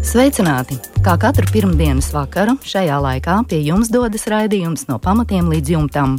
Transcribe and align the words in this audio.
Sveicināti! 0.00 0.78
Kā 1.04 1.12
katru 1.20 1.44
pirmdienas 1.52 2.06
vakaru 2.14 2.54
šajā 2.64 2.96
laikā 3.04 3.34
pie 3.50 3.58
jums 3.60 3.90
dodas 3.92 4.22
raidījums 4.32 4.86
no 4.88 4.96
pamatiem 4.96 5.50
līdz 5.52 5.72
jumtam. 5.74 6.14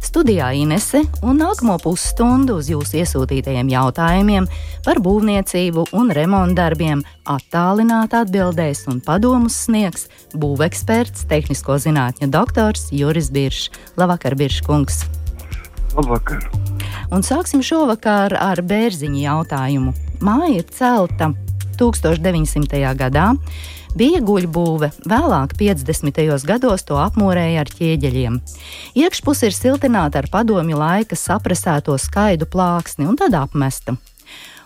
Studijā 0.00 0.46
Inese 0.56 1.02
un 1.20 1.36
nākamo 1.42 1.76
pusstundu 1.82 2.56
uz 2.62 2.70
jūsu 2.72 3.02
iesūtītajiem 3.02 3.68
jautājumiem 3.74 4.48
par 4.86 5.02
būvniecību 5.04 5.90
un 6.00 6.08
remontdarbiem 6.16 7.02
attālināti 7.28 8.16
atbildēs 8.22 8.86
un 8.88 9.02
padomus 9.04 9.58
sniegs 9.66 10.08
būveksperts, 10.32 11.28
tehnisko 11.28 11.76
zinātņu 11.76 12.30
doktors 12.32 12.88
Juris 12.88 13.28
Biršs. 13.28 13.68
Labvakar, 14.00 14.38
Biršs 14.40 14.64
kungs! 14.64 15.04
Labvakar! 15.92 16.48
Un 17.12 17.20
sāksim 17.26 17.60
šovakar 17.60 18.32
ar 18.40 18.64
bērziņu 18.64 19.22
jautājumu. 19.26 19.94
Māja 20.24 20.54
ir 20.56 20.68
celta 20.72 21.34
1900. 21.80 22.94
gadā. 22.98 23.32
Bija 23.98 24.20
guļbūve, 24.22 24.92
vēlāk 25.10 25.56
50. 25.58 26.20
gados 26.46 26.84
to 26.86 27.00
apmūrēja 27.02 27.64
ar 27.64 27.72
ķieģeļiem. 27.74 28.36
Iekšpuse 29.02 29.50
ir 29.50 29.56
siltināta 29.56 30.22
ar 30.22 30.30
padomju 30.30 30.78
laika 30.78 31.18
saprasēto 31.18 31.96
skaidu 31.98 32.46
plāksni 32.46 33.08
un 33.10 33.18
tad 33.18 33.34
apmesta. 33.34 33.96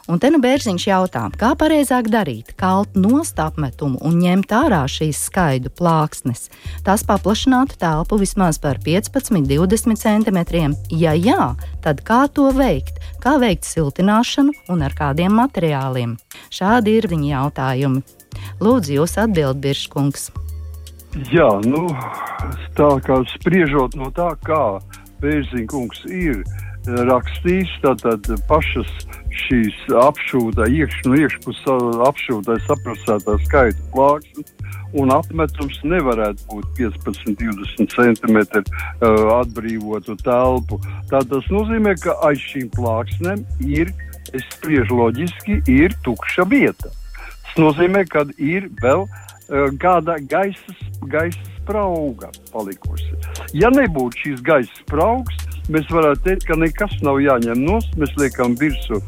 Un 0.05 0.21
te 0.21 0.29
nu 0.29 0.37
bērziņš 0.37 0.85
jautā, 0.85 1.23
kā 1.41 1.55
pareizāk 1.57 2.11
darīt, 2.13 2.51
kalt 2.61 2.93
nost 2.93 3.39
apmetumu 3.41 3.97
un 4.05 4.19
ņemt 4.21 4.51
ārā 4.53 4.83
šīs 4.91 5.23
skaidu 5.31 5.73
plāksnes. 5.73 6.51
Tas 6.85 7.07
paplašinātu 7.09 7.79
telpu 7.81 8.19
vismaz 8.21 8.59
par 8.61 8.83
15, 8.85 9.47
20 9.49 9.97
cm. 10.03 10.41
Ja 10.93 11.15
jā, 11.17 11.55
tad 11.81 12.05
kā 12.05 12.27
to 12.29 12.51
veikt? 12.53 13.01
Kā 13.25 13.39
veikt 13.41 13.65
siltināšanu 13.65 14.53
un 14.69 14.85
ar 14.85 14.93
kādiem 14.99 15.33
materiāliem? 15.41 16.19
Šādi 16.53 16.99
ir 16.99 17.09
viņa 17.09 17.31
jautājumi. 17.31 18.05
Lūdzu, 18.61 18.99
jūs 18.99 19.17
atbildat, 19.25 19.63
Biržkungs. 19.65 20.29
Jā, 21.33 21.49
nu, 21.65 21.87
tā 22.77 22.91
kā 23.07 23.23
spriežot 23.39 23.97
no 23.97 24.13
tā, 24.13 24.35
kā 24.45 24.83
Bērziņkungs 25.25 26.05
ir 26.13 26.43
rakstījis, 27.09 27.71
tātad 27.81 28.29
pašas 28.49 28.91
šīs 29.45 29.77
apšūta, 30.01 30.69
iekš, 30.71 31.01
no 31.09 31.19
iekšpuses 31.19 32.01
apšūta 32.09 32.59
saprasētā 32.69 33.37
skaita 33.47 33.89
plāksne 33.95 34.45
un 35.01 35.11
apmetums 35.15 35.81
nevarētu 35.87 36.47
būt 36.51 36.67
15, 36.79 37.35
20 37.41 37.95
cm 37.95 38.39
uh, 38.39 39.33
atbrīvotu 39.41 40.17
telpu. 40.23 40.79
Tā 41.11 41.23
tas 41.31 41.49
nozīmē, 41.53 41.97
ka 42.03 42.17
aiz 42.29 42.43
šīm 42.43 42.71
plāksnēm 42.77 43.43
ir, 43.67 43.91
es 44.35 44.47
spriežu 44.55 45.01
loģiski, 45.03 45.61
ir 45.71 45.97
tukša 46.07 46.47
vieta. 46.51 46.93
Tas 47.25 47.59
nozīmē, 47.61 48.05
ka 48.11 48.27
ir 48.39 48.71
vēl 48.83 49.07
uh, 49.07 49.75
kāda 49.83 50.21
gaisa, 50.31 50.79
gaisa 51.11 51.43
sprauga 51.59 52.31
palikusi. 52.53 53.19
Ja 53.57 53.73
nebūtu 53.75 54.23
šīs 54.23 54.47
gaisa 54.47 54.83
spraugas, 54.83 55.54
mēs 55.73 55.89
varētu 55.93 56.25
teikt, 56.27 56.47
ka 56.49 56.59
nekas 56.61 56.95
nav 57.07 57.21
jāņem 57.23 57.65
nost. 57.65 57.95
Mēs 58.01 58.13
liekam 58.21 58.57
virsū 58.61 59.01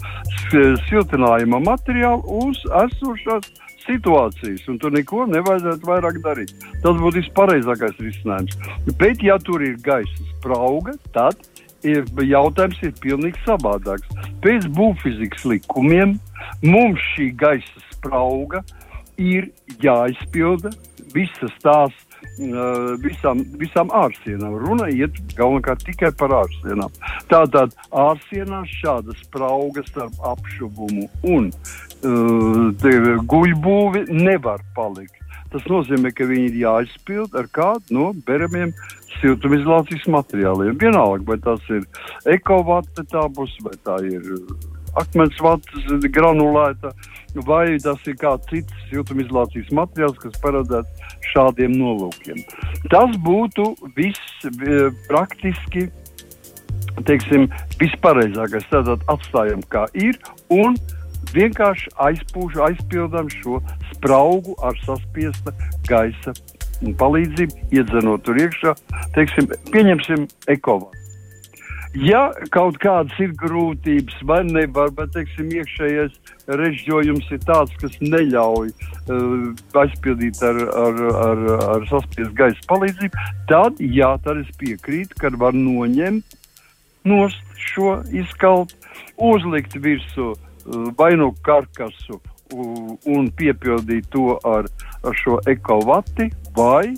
siltinājuma 0.88 1.60
materiālu 1.64 2.40
uz 2.46 2.62
esošās 2.84 3.50
situācijas, 3.86 4.64
un 4.70 4.80
tur 4.82 4.94
neko 4.94 5.26
nevajadzētu 5.30 5.86
vairāk 5.86 6.18
darīt. 6.24 6.54
Tas 6.82 6.96
būtu 6.98 7.20
vispareizākais 7.20 8.00
risinājums. 8.02 8.56
Bet, 8.98 9.22
ja 9.22 9.38
tur 9.42 9.62
ir 9.62 9.76
gaisa 9.84 10.30
sprauga, 10.32 10.96
tad 11.14 11.38
ir, 11.86 12.06
jautājums 12.22 12.80
ir 12.82 12.94
pilnīgi 13.02 13.42
savādāks. 13.46 14.10
Pēc 14.44 14.66
būvfizikas 14.76 15.46
likumiem 15.52 16.16
mums 16.64 17.02
šī 17.14 17.30
gaisa 17.38 17.86
sprauga 17.92 18.62
ir 19.16 19.50
jāizpilda 19.82 20.74
visas 21.14 21.54
tās 21.62 21.94
visām, 23.02 23.42
visām 23.60 23.90
ārsienām. 23.94 24.56
Runa 24.60 24.88
iet 24.92 25.16
galvenokārt 25.36 25.84
tikai 25.86 26.12
par 26.18 26.34
ārsienām. 26.42 26.92
Tātad 27.30 27.74
ārsienās 27.90 28.72
šādas 28.82 29.22
spraugas 29.24 29.88
starp 29.90 30.16
apšubumu 30.32 31.08
un 31.24 31.50
uh, 31.50 33.22
guļbūvi 33.32 34.06
nevar 34.12 34.64
palikt. 34.76 35.14
Tas 35.52 35.64
nozīmē, 35.70 36.10
ka 36.12 36.26
viņi 36.26 36.50
ir 36.50 36.56
jāizpild 36.64 37.36
ar 37.38 37.46
kādu 37.54 37.94
no 37.94 38.06
beramiem 38.26 38.74
siltumizolācijas 39.20 40.08
materiāliem. 40.10 40.76
Vienalga, 40.80 41.22
vai 41.30 41.38
tas 41.40 41.62
ir 41.72 41.86
ekovate, 42.28 43.06
tā 43.12 43.22
būs, 43.32 43.54
vai 43.64 43.76
tā 43.86 44.00
ir 44.04 44.26
akmens 44.96 45.38
vatas 45.40 45.86
granulēta, 46.12 46.92
vai 47.46 47.76
tas 47.82 48.00
ir 48.08 48.16
kāds 48.20 48.48
cits 48.50 48.88
siltumizolācijas 48.90 49.70
materiāls, 49.74 50.18
kas 50.22 50.40
paredzēts 50.42 51.12
šādiem 51.32 51.76
nolūkiem. 51.76 52.40
Tas 52.92 53.14
būtu 53.26 53.72
viss 53.96 54.48
e, 54.48 54.88
praktiski 55.10 55.88
teiksim, 57.04 57.48
vispareizākais. 57.80 58.66
Tātad 58.70 59.02
atstājam, 59.12 59.62
kā 59.72 59.84
ir, 59.98 60.18
un 60.52 60.76
vienkārši 61.34 61.92
aizpūš, 62.08 62.60
aizpildām 62.70 63.28
šo 63.32 63.60
spraugu 63.92 64.56
ar 64.64 64.78
saspiesta 64.86 65.52
gaisa 65.90 66.34
palīdzību, 67.00 67.68
iedzenot 67.72 68.24
tur 68.26 68.38
iekšā, 68.40 68.76
teiksim, 69.16 69.50
pieņemsim 69.72 70.26
ekovātu. 70.52 71.05
Ja 71.94 72.28
kaut 72.52 72.76
kādas 72.82 73.14
ir 73.22 73.32
grūtības, 73.38 74.16
vai 74.28 74.42
nevar, 74.44 74.90
bet 74.96 75.12
teiksim, 75.14 75.48
iekšējais 75.54 76.16
režģojums 76.60 77.30
ir 77.32 77.40
tāds, 77.46 77.72
kas 77.80 77.94
neļauj 78.02 78.72
uh, 78.72 79.46
aizpildīt 79.80 80.42
ar, 80.44 80.60
ar, 80.82 81.00
ar, 81.28 81.44
ar 81.76 81.86
saspiestu 81.90 82.34
gaisa 82.36 82.68
palīdzību, 82.68 83.24
tad, 83.48 83.80
jā, 83.80 84.10
tad 84.24 84.42
es 84.42 84.50
piekrītu, 84.60 85.16
ka 85.20 85.32
var 85.40 85.56
noņemt 85.56 86.36
nost 87.06 87.58
šo 87.70 88.00
izkalt, 88.10 88.74
uzlikt 89.16 89.78
virsū 89.80 90.32
uh, 90.34 90.88
vai 90.98 91.14
nu 91.16 91.30
karkasu 91.46 92.18
uh, 92.18 92.92
un 93.06 93.30
piepildīt 93.38 94.10
to 94.12 94.36
ar, 94.44 94.68
ar 95.06 95.20
šo 95.22 95.40
ekovati 95.48 96.28
vai 96.56 96.96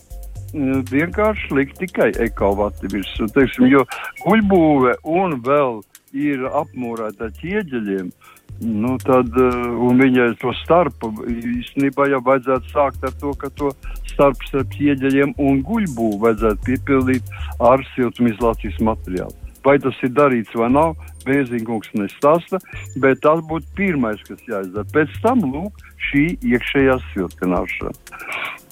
vienkārši 0.55 1.55
likt 1.55 1.79
tikai 1.79 2.11
ekovati 2.25 2.91
virsū. 2.93 3.29
Teiksim, 3.35 3.69
jo 3.69 3.85
guļbūve 4.25 4.99
un 5.05 5.39
vēl 5.45 5.81
ir 6.17 6.49
apmūrēta 6.49 7.31
ķieģeļiem. 7.41 8.11
Nu, 8.59 8.97
tad, 8.99 9.29
eh, 9.39 9.59
un 9.87 10.01
viņai 10.01 10.33
to 10.41 10.51
starpu 10.65 11.13
īstenībā 11.31 12.09
jau 12.11 12.19
vajadzētu 12.27 12.73
sākt 12.73 13.05
ar 13.05 13.13
to, 13.21 13.31
ka 13.39 13.51
to 13.55 13.71
starp 14.11 14.41
starp 14.49 14.73
ķieģeļiem 14.75 15.37
un 15.39 15.61
guļbūvu 15.63 16.19
vajadzētu 16.25 16.65
piepildīt 16.67 17.23
ar 17.61 17.85
siltumizolācijas 17.95 18.81
materiālu. 18.81 19.37
Vai 19.63 19.77
tas 19.79 19.95
ir 20.03 20.11
darīts 20.11 20.55
vai 20.55 20.71
nav, 20.71 20.97
Bēziņkungs 21.27 21.93
nestāsta, 21.99 22.59
bet 22.97 23.21
tas 23.21 23.43
būtu 23.47 23.67
pirmais, 23.77 24.21
kas 24.27 24.41
jāizdara. 24.49 24.87
Pēc 24.95 25.15
tam, 25.23 25.45
lūk, 25.45 25.79
šī 26.09 26.25
iekšējā 26.41 26.99
siltināšana. 27.13 27.93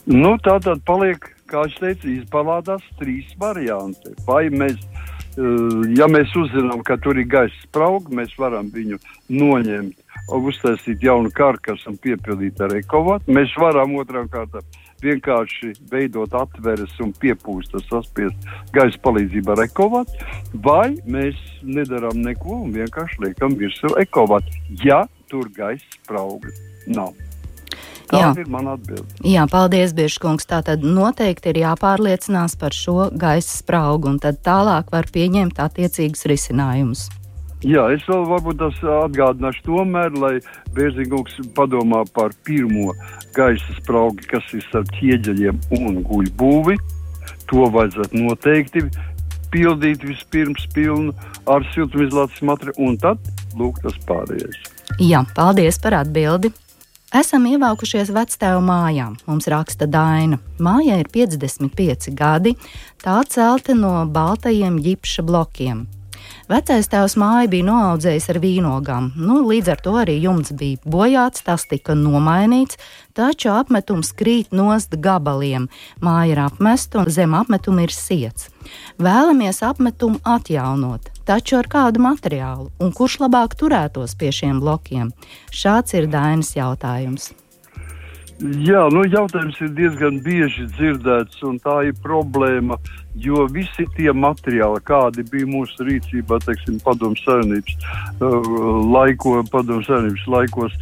Nu, 0.07 0.37
tā 0.39 0.59
tad 0.63 0.83
paliek 0.87 1.36
kā 1.51 1.67
es 1.69 1.77
teicu, 1.81 2.11
izpalādās 2.21 2.85
trīs 3.01 3.29
varianti. 3.41 4.15
Vai 4.27 4.49
mēs, 4.51 4.79
eh, 5.37 5.93
ja 5.99 6.09
mēs 6.11 6.35
uzzinām, 6.37 6.83
ka 6.85 6.97
tur 6.97 7.19
ir 7.19 7.27
gaisa 7.27 7.57
sprauga, 7.63 8.11
mēs 8.11 8.35
varam 8.39 8.71
viņu 8.71 8.99
noņemt, 9.31 9.97
uztaisīt 10.27 11.03
jaunu 11.03 11.31
karkasu 11.31 11.91
un 11.93 11.99
piepildīt 11.99 12.61
ar 12.61 12.75
ekovatu. 12.77 13.31
Mēs 13.31 13.55
varam 13.59 13.95
otrām 13.95 14.29
kārtām 14.29 14.63
vienkārši 15.03 15.75
veidot 15.91 16.35
atveres 16.35 16.95
un 17.05 17.13
piepūst 17.21 17.75
tas 17.75 17.85
saspiest 17.91 18.49
gaisa 18.73 18.99
palīdzību 19.05 19.55
ar 19.55 19.65
ekovatu, 19.67 20.27
vai 20.55 20.97
mēs 21.05 21.37
nedarām 21.63 22.25
neko 22.25 22.63
un 22.65 22.75
vienkārši 22.77 23.29
liekam 23.29 23.59
virsū 23.61 23.93
ekovatu, 24.01 24.65
ja 24.85 25.05
tur 25.31 25.51
gaisa 25.57 25.87
spraugas 26.01 26.61
nav. 26.87 27.26
Tāda 28.11 28.43
ir 28.43 28.51
mana 28.53 28.77
atbilde. 28.77 29.07
Jā, 29.27 29.47
paldies, 29.51 29.95
Biržkungs. 29.97 30.47
Tā 30.49 30.63
tad 30.67 30.85
noteikti 30.87 31.53
ir 31.53 31.63
jāpārliecinās 31.65 32.57
par 32.61 32.77
šo 32.77 33.11
gaisa 33.15 33.59
spraugu, 33.59 34.13
un 34.13 34.21
tad 34.23 34.43
tālāk 34.47 34.93
var 34.95 35.09
pieņemt 35.13 35.59
attiecīgus 35.63 36.27
risinājumus. 36.31 37.09
Jā, 37.65 37.87
es 37.95 38.05
vēl 38.07 38.27
varbūt 38.29 38.61
tas 38.61 38.77
atgādināšu 39.07 39.65
tomēr, 39.65 40.13
lai 40.21 40.35
Bērziņkungs 40.77 41.41
padomā 41.57 42.03
par 42.15 42.35
pirmo 42.47 42.93
gaisa 43.35 43.79
spraugu, 43.81 44.23
kas 44.31 44.45
ir 44.55 44.63
starp 44.69 44.93
ķieģeļiem 44.99 45.59
un 45.81 46.03
guļbūvi. 46.07 46.77
To 47.51 47.67
vajadzētu 47.73 48.21
noteikti 48.21 48.85
pildīt 49.55 50.05
vispirms 50.05 50.67
pilnu 50.75 51.15
ar 51.49 51.65
siltumizolācijas 51.73 52.45
materiālu, 52.45 52.91
un 52.91 53.01
tad 53.01 53.33
lūk 53.57 53.81
tas 53.85 53.97
pārējais. 54.09 54.63
Jā, 55.03 55.25
paldies 55.37 55.81
par 55.83 55.97
atbildi. 56.03 56.53
Esam 57.17 57.47
ievākušies 57.49 58.11
vectēvu 58.13 58.61
mājā. 58.67 59.07
Mums 59.25 59.47
raksta 59.49 59.87
Daina. 59.89 60.37
Māja 60.61 60.99
ir 61.01 61.09
55 61.09 62.11
gadi, 62.13 62.53
tā 63.01 63.15
celta 63.33 63.77
no 63.79 63.93
baltajiem 64.13 64.77
ģipša 64.85 65.25
blokiem. 65.25 65.87
Vecais 66.51 66.91
tēvs 66.93 67.17
māju 67.19 67.49
bija 67.55 67.67
noaudzējis 67.71 68.29
ar 68.35 68.41
vīnogām, 68.43 69.09
nu, 69.17 69.41
līdz 69.49 69.73
ar 69.73 69.81
to 69.83 69.97
arī 70.03 70.19
jumts 70.27 70.53
bija 70.59 70.83
bojāts, 70.85 71.43
tas 71.47 71.65
tika 71.71 71.97
nomainīts, 71.97 72.77
taču 73.17 73.55
apmetums 73.55 74.13
krīt 74.15 74.53
nost 74.53 74.99
gabaliem. 75.01 75.71
Māja 76.05 76.35
ir 76.35 76.43
apmesta 76.45 77.01
un 77.01 77.11
zem 77.11 77.35
apmetuma 77.39 77.87
ir 77.87 77.97
siets. 77.97 78.51
Vēlamies 79.01 79.63
apmetumu 79.65 80.21
atjaunot, 80.37 81.09
taču 81.27 81.59
ar 81.61 81.71
kādu 81.71 82.03
materiālu 82.05 82.71
un 82.83 82.95
kurš 82.97 83.21
labāk 83.25 83.59
turētos 83.61 84.15
pie 84.19 84.31
šiem 84.35 84.63
blokiem? 84.63 85.11
Šāds 85.51 85.99
ir 85.99 86.09
Dainas 86.13 86.55
jautājums. 86.57 87.33
Jā, 88.37 88.83
nu, 88.93 89.01
jautājums 89.09 89.57
ir 89.65 89.71
diezgan 89.73 90.19
bieži 90.21 90.67
dzirdēts, 90.75 91.39
un 91.49 91.55
tā 91.65 91.77
ir 91.89 91.95
problēma, 92.05 92.77
jo 93.17 93.47
visi 93.49 93.87
tie 93.97 94.13
materiāli, 94.13 94.83
kādi 94.85 95.25
bija 95.31 95.49
mūsu 95.49 95.87
rīcībā, 95.89 96.37
teiksim, 96.45 96.77
padomu 96.85 97.17
savienības 97.23 97.79
uh, 98.21 98.51
laiko, 98.93 99.39
padomu 99.49 99.87
savienības 99.87 100.27
laikos, 100.35 100.77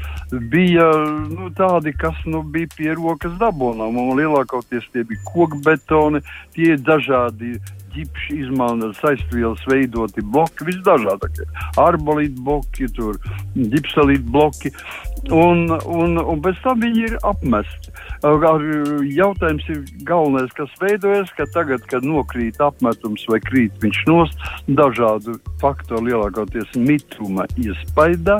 bija 0.50 0.88
nu, 1.28 1.52
tādi, 1.54 1.94
kas 1.94 2.18
nu, 2.26 2.42
bija 2.42 2.72
pie 2.74 2.90
rokas 2.98 3.38
dabonām, 3.38 4.02
un 4.02 4.18
lielākoties 4.18 4.90
tie 4.90 5.06
bija 5.06 5.22
kokbetoni, 5.30 6.24
tie 6.58 6.74
dažādi 6.74 7.54
ģipši 7.94 8.38
izmantot 8.44 8.98
saistvielas 9.00 9.62
veidoti 9.70 10.24
bloki, 10.34 10.68
visdažādākie. 10.70 11.46
Arbolīti 11.80 12.44
bloki, 12.44 12.88
tur 12.96 13.18
ģipsalīti 13.54 14.26
bloki, 14.34 14.72
un, 15.32 15.66
un, 15.70 16.18
un 16.20 16.42
pēc 16.44 16.60
tam 16.64 16.82
viņi 16.84 17.06
ir 17.08 17.18
apmesti. 17.24 17.92
Ar, 18.24 18.62
jautājums 19.04 19.66
ir 19.72 19.82
galvenais, 20.08 20.52
kas 20.56 20.72
veidojas, 20.80 21.28
ka 21.36 21.44
tagad, 21.52 21.84
kad 21.90 22.06
nokrīt 22.06 22.60
apmetums 22.64 23.26
vai 23.28 23.40
krīt 23.44 23.76
viņš 23.82 24.00
nost, 24.08 24.46
dažādu 24.68 25.36
faktoru 25.60 26.08
lielākoties 26.08 26.72
mituma 26.80 27.44
iespaidā, 27.60 28.38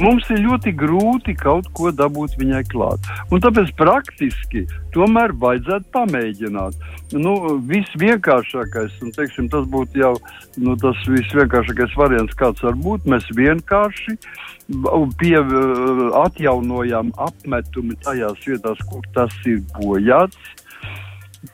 mums 0.00 0.28
ir 0.32 0.40
ļoti 0.46 0.72
grūti 0.76 1.36
kaut 1.40 1.68
ko 1.76 1.92
dabūt 1.92 2.38
viņai 2.40 2.64
klāt. 2.72 3.10
Un 3.30 3.44
tāpēc 3.44 3.74
praktiski 3.76 4.64
tomēr 4.94 5.34
vajadzētu 5.42 5.90
pamēģināt. 5.94 6.78
Nu, 7.18 7.34
visvienkāršākais, 7.70 9.00
un 9.04 9.12
teiksim, 9.16 9.48
tas 9.52 9.66
būtu 9.70 10.02
jau 10.02 10.14
nu, 10.62 10.76
tas 10.80 11.00
visvienkāršākais 11.10 11.96
variants, 11.98 12.36
kāds 12.38 12.62
var 12.66 12.78
būt. 12.78 13.08
Mēs 13.10 13.26
vienkārši 13.36 14.16
pie, 15.18 15.36
atjaunojam 16.20 17.12
apmetumu 17.18 17.98
tajās 18.04 18.46
vietās, 18.46 18.82
kur 18.90 19.06
tas 19.14 19.34
ir 19.50 19.62
bojāts. 19.78 20.38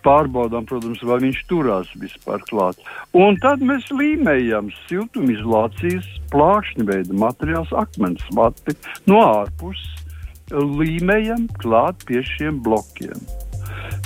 Pārbaudām, 0.02 0.64
protams, 0.66 0.98
vai 1.06 1.20
viņš 1.22 1.44
turās 1.46 1.90
vispār 1.94 2.42
klāt. 2.48 2.80
Un 3.14 3.38
tad 3.38 3.62
mēs 3.62 3.86
līmējam 3.94 4.72
siltumizolācijas 4.88 6.08
plākšņa 6.32 6.86
veida 6.88 7.14
materiāls, 7.14 7.70
akmens 7.70 8.24
mati 8.34 8.74
no 9.06 9.22
ārpuses, 9.22 10.05
līmējam 10.52 11.48
klāt 11.60 12.04
pie 12.06 12.22
šiem 12.24 12.60
blokiem. 12.62 13.18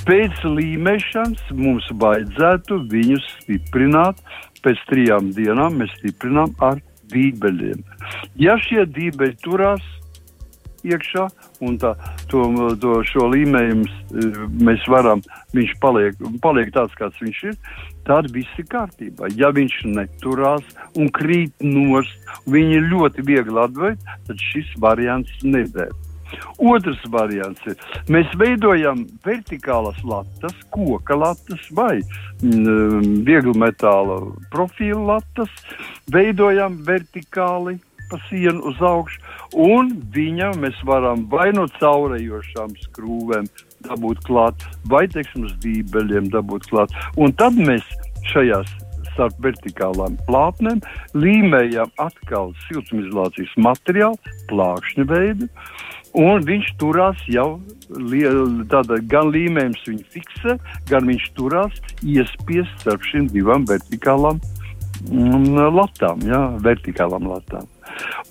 Pēc 0.08 0.44
līmešanas 0.46 1.42
mums 1.56 1.86
vajadzētu 2.00 2.80
viņus 2.90 3.26
stiprināt. 3.40 4.20
Pēc 4.64 4.80
trijām 4.90 5.30
dienām 5.36 5.78
mēs 5.80 5.92
stiprinām 6.00 6.52
ar 6.64 6.80
dībeļiem. 7.12 7.80
Ja 8.40 8.56
šie 8.60 8.84
dībeļi 8.88 9.36
turās 9.44 9.84
iekšā 10.86 11.26
un 11.66 11.76
tā, 11.80 11.92
to, 12.30 12.44
to 12.80 13.00
šo 13.08 13.28
līmējumu 13.34 13.84
eh, 13.84 14.42
mēs 14.64 14.86
varam, 14.88 15.22
viņš 15.56 15.74
paliek, 15.82 16.20
paliek 16.44 16.72
tāds, 16.72 16.96
kāds 16.96 17.20
viņš 17.20 17.40
ir, 17.50 17.56
tad 18.08 18.30
viss 18.32 18.60
ir 18.60 18.68
kārtībā. 18.72 19.28
Ja 19.36 19.52
viņš 19.54 19.82
neturās 19.92 20.64
un 20.96 21.10
krīt 21.12 21.52
nost, 21.64 22.32
viņi 22.48 22.84
ļoti 22.88 23.26
viegli 23.28 23.64
atvērt, 23.64 24.06
tad 24.28 24.46
šis 24.50 24.72
variants 24.80 25.44
neder. 25.44 25.92
Otrs 26.60 27.02
variants 27.12 27.66
ir, 27.68 27.76
mēs 28.12 28.30
veidojam 28.40 29.04
vertikālas 29.26 30.00
latas, 30.04 30.56
koka 30.74 31.16
latas 31.18 31.68
vai 31.76 32.00
mm, 32.42 33.22
viegli 33.26 33.54
metāla 33.58 34.20
profila 34.52 35.16
latas, 35.16 35.52
veidojam 36.12 36.80
vertikāli 36.86 37.78
pa 38.10 38.18
sienu 38.26 38.66
uz 38.66 38.80
augšu, 38.82 39.20
un 39.54 39.92
viņam 40.14 40.58
mēs 40.64 40.78
varam 40.86 41.24
vai 41.30 41.50
no 41.54 41.68
caurējošām 41.78 42.74
skrūvēm 42.88 43.46
dabūt 43.86 44.24
klāt, 44.26 44.66
vai, 44.90 45.06
teiksim, 45.08 45.46
uz 45.46 45.54
dībeļiem 45.62 46.30
dabūt 46.34 46.66
klāt. 46.72 46.94
Un 47.16 47.32
tad 47.38 47.56
mēs 47.56 47.86
šajās 48.32 48.70
starp 49.12 49.38
vertikālām 49.44 50.18
plātnēm 50.28 50.82
līmējam 51.18 51.90
atkal 52.02 52.54
siltumizolācijas 52.66 53.54
materiālu, 53.60 54.18
plākšņu 54.50 55.06
veidu, 55.10 55.48
Un 56.18 56.42
viņš 56.42 56.72
turās 56.80 57.18
jau 57.30 57.60
tādā 58.70 58.98
gan 59.10 59.30
līmenis, 59.30 59.82
viņa 59.86 60.06
fiksē, 60.14 60.56
gan 60.90 61.06
viņš 61.06 61.28
turās 61.38 61.76
iespiest 62.02 62.82
starp 62.82 63.04
šīm 63.06 63.28
divām 63.30 63.66
vertikālām 63.68 64.40
mm, 65.10 65.60
latām, 65.74 66.22
jā, 66.26 66.42
vertikālām 66.64 67.30
latām. 67.30 67.68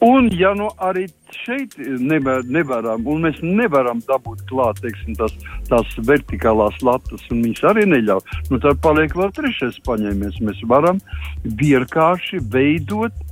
Un, 0.03 0.29
ja 0.31 0.53
nu 0.55 0.69
arī 0.79 1.05
šeit 1.43 1.75
nevar, 1.79 2.43
nevaram, 2.47 3.03
un 3.07 3.25
mēs 3.27 3.41
nevaram 3.43 3.99
dabūt 4.07 4.45
klāt, 4.49 4.79
teiksim, 4.83 5.17
tās, 5.19 5.35
tās 5.69 5.95
vertikālās 6.07 6.79
latas, 6.85 7.25
un 7.31 7.43
viņas 7.43 7.65
arī 7.71 7.85
neļauj, 7.89 8.23
nu 8.51 8.61
tad 8.63 8.79
paliek 8.83 9.15
vēl 9.15 9.33
trešais 9.35 9.81
paņēmies. 9.87 10.39
Mēs 10.45 10.63
varam 10.71 11.01
vienkārši 11.43 12.41
veidot 12.53 13.28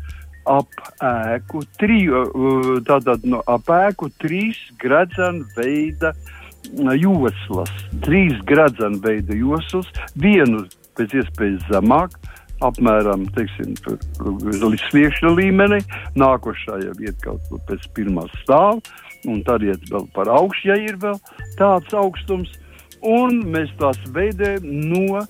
ap 0.49 0.81
ēku, 1.03 1.63
triju, 1.79 2.23
tātad 2.87 3.25
no 3.27 3.43
ap 3.49 3.69
ēku 3.73 4.09
trīs 4.21 4.59
gredzena 4.81 5.45
veida 5.57 6.13
joslas, 6.97 7.71
trīs 8.05 8.35
gredzena 8.47 8.99
veida 9.03 9.35
joslas, 9.35 9.89
vienu 10.15 10.65
pēc 10.97 11.15
iespējas 11.21 11.65
zemāk, 11.71 12.17
apmēram 12.65 13.27
teiksim, 13.35 13.75
līdz 14.19 14.85
sliekšņa 14.89 15.33
līmenī, 15.37 15.81
nākošā 16.17 16.79
jau 16.85 16.95
iet 17.03 17.19
kaut 17.23 17.43
kur 17.49 17.61
pēc 17.69 17.85
pirmā 17.97 18.25
stāva, 18.41 18.79
un 19.29 19.43
tad 19.45 19.65
iet 19.65 19.83
vēl 19.91 20.07
par 20.15 20.31
augšu, 20.33 20.71
ja 20.71 20.79
ir 20.81 20.97
vēl 21.01 21.19
tāds 21.59 21.93
augstums, 21.93 22.49
un 23.05 23.43
mēs 23.53 23.69
tās 23.81 23.99
veidojam 24.15 24.65
no 24.65 25.21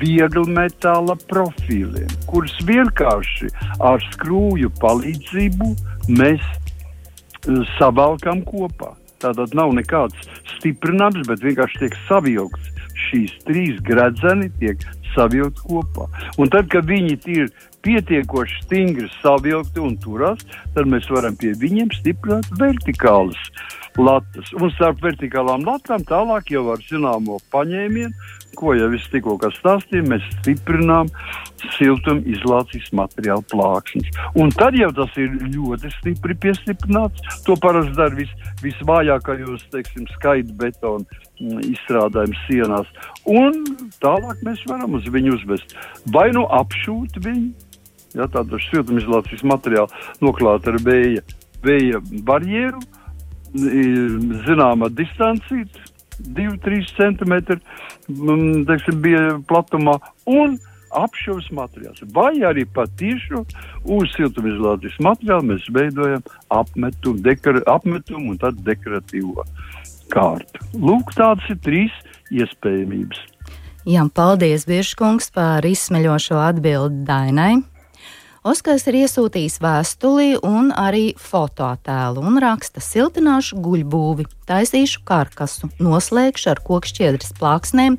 viegli 0.00 0.44
metāla 0.52 1.16
profiliem, 1.30 2.10
kurus 2.30 2.54
vienkārši 2.68 3.50
ar 3.80 4.02
skrūju 4.12 4.72
palīdzību 4.82 5.72
mēs 6.18 6.44
uh, 6.44 7.62
savalkam 7.76 8.44
kopā. 8.48 8.94
Tātad 9.22 9.54
nav 9.56 9.72
nekāds 9.76 10.28
stiprinājums, 10.58 11.28
bet 11.28 11.44
vienkārši 11.44 11.86
tiek 11.86 11.96
savilkts. 12.08 12.72
Šīs 13.06 13.32
trīs 13.44 13.80
gredzeni 13.84 14.48
tiek 14.60 14.82
savilkt 15.14 15.62
kopā. 15.64 16.06
Un 16.40 16.50
tad, 16.52 16.68
kad 16.72 16.88
viņi 16.88 17.16
ir 17.32 17.50
pietiekoši 17.86 18.62
stingri 18.64 19.08
savilkti 19.22 19.82
un 19.84 19.96
turās, 20.02 20.44
tad 20.74 20.88
mēs 20.90 21.08
varam 21.12 21.36
pie 21.40 21.54
viņiem 21.60 21.92
stiprināt 21.96 22.48
vertikālas 22.60 23.40
latas. 23.96 24.50
Un 24.58 24.72
starp 24.74 25.00
vertikālām 25.04 25.64
latām 25.66 26.04
tālāk 26.08 26.52
jau 26.52 26.66
ar 26.74 26.82
zināmo 26.88 27.38
paņēmienu 27.54 28.12
ko 28.56 28.74
jau 28.76 28.88
es 28.96 29.04
tikko 29.12 29.36
stāstīju, 29.56 30.06
mēs 30.10 30.24
stiprinām 30.38 31.10
siltumizolācijas 31.76 32.88
materiālu 32.96 33.44
plāksnes. 33.50 34.08
Un 34.38 34.52
tad 34.56 34.76
jau 34.78 34.90
tas 34.96 35.12
ir 35.20 35.34
ļoti 35.54 35.90
stipri 35.98 36.36
piestiprināts. 36.44 37.40
To 37.46 37.56
parasti 37.60 37.96
dara 37.98 38.16
vis, 38.16 38.32
visvājākajos, 38.64 39.66
teiksim, 39.74 40.06
skaitu 40.16 40.56
betonu 40.60 41.04
mm, 41.40 41.64
izstrādājumu 41.72 42.42
sienās. 42.44 42.92
Un 43.28 43.62
tālāk 44.04 44.44
mēs 44.46 44.62
varam 44.70 44.98
uz 44.98 45.08
viņu 45.12 45.36
uzvest 45.38 45.76
vai 46.14 46.28
nu 46.36 46.46
apšūt 46.60 47.18
viņu, 47.24 47.50
ja 48.16 48.28
tādu 48.32 48.60
siltumizolācijas 48.70 49.44
materiālu 49.46 50.22
noklāt 50.24 50.68
ar 50.70 50.78
vēja, 50.84 51.24
vēja 51.64 52.00
barjeru, 52.26 52.80
zināma 53.56 54.90
distancīta 54.92 55.95
2-3 56.22 56.86
cm 56.96 57.34
teiksim, 58.68 59.02
bija 59.02 59.36
platumā. 59.48 59.98
Un 60.30 60.58
apšuvis 60.96 61.48
materiāls. 61.54 62.02
Vai 62.14 62.32
arī 62.46 62.64
patiešām 62.76 63.44
uz 63.96 64.12
siltumizolācijas 64.16 64.98
materiālu 65.02 65.50
mēs 65.52 65.66
veidojam 65.74 66.24
apmetumu, 66.54 67.20
dekora, 67.26 67.62
apmetumu 67.70 68.32
un 68.32 68.40
tad 68.40 68.60
dekoratīvo 68.66 69.44
kārtu. 70.14 70.62
Lūk, 70.78 71.12
tādas 71.18 71.46
ir 71.52 71.60
trīs 71.66 71.96
iespējamības. 72.30 73.22
Jā, 73.86 74.02
paldies, 74.14 74.64
Biržkungs, 74.66 75.30
par 75.34 75.66
izsmeļošo 75.66 76.40
atbildi 76.42 77.04
Dainai. 77.06 77.52
Oskars 78.46 78.84
ir 78.86 78.94
iesūtījis 79.00 79.56
vēstuli 79.58 80.36
un 80.46 80.68
arī 80.70 81.16
fotoattēlu 81.18 82.22
un 82.22 82.36
raksta: 82.38 82.78
Siltināšu 82.78 83.58
guļbūvi, 83.64 84.28
taisīšu 84.46 85.02
karkasu, 85.08 85.72
noslēgšu 85.82 86.52
ar 86.52 86.60
kokšķiedras 86.68 87.34
plāksnēm, 87.40 87.96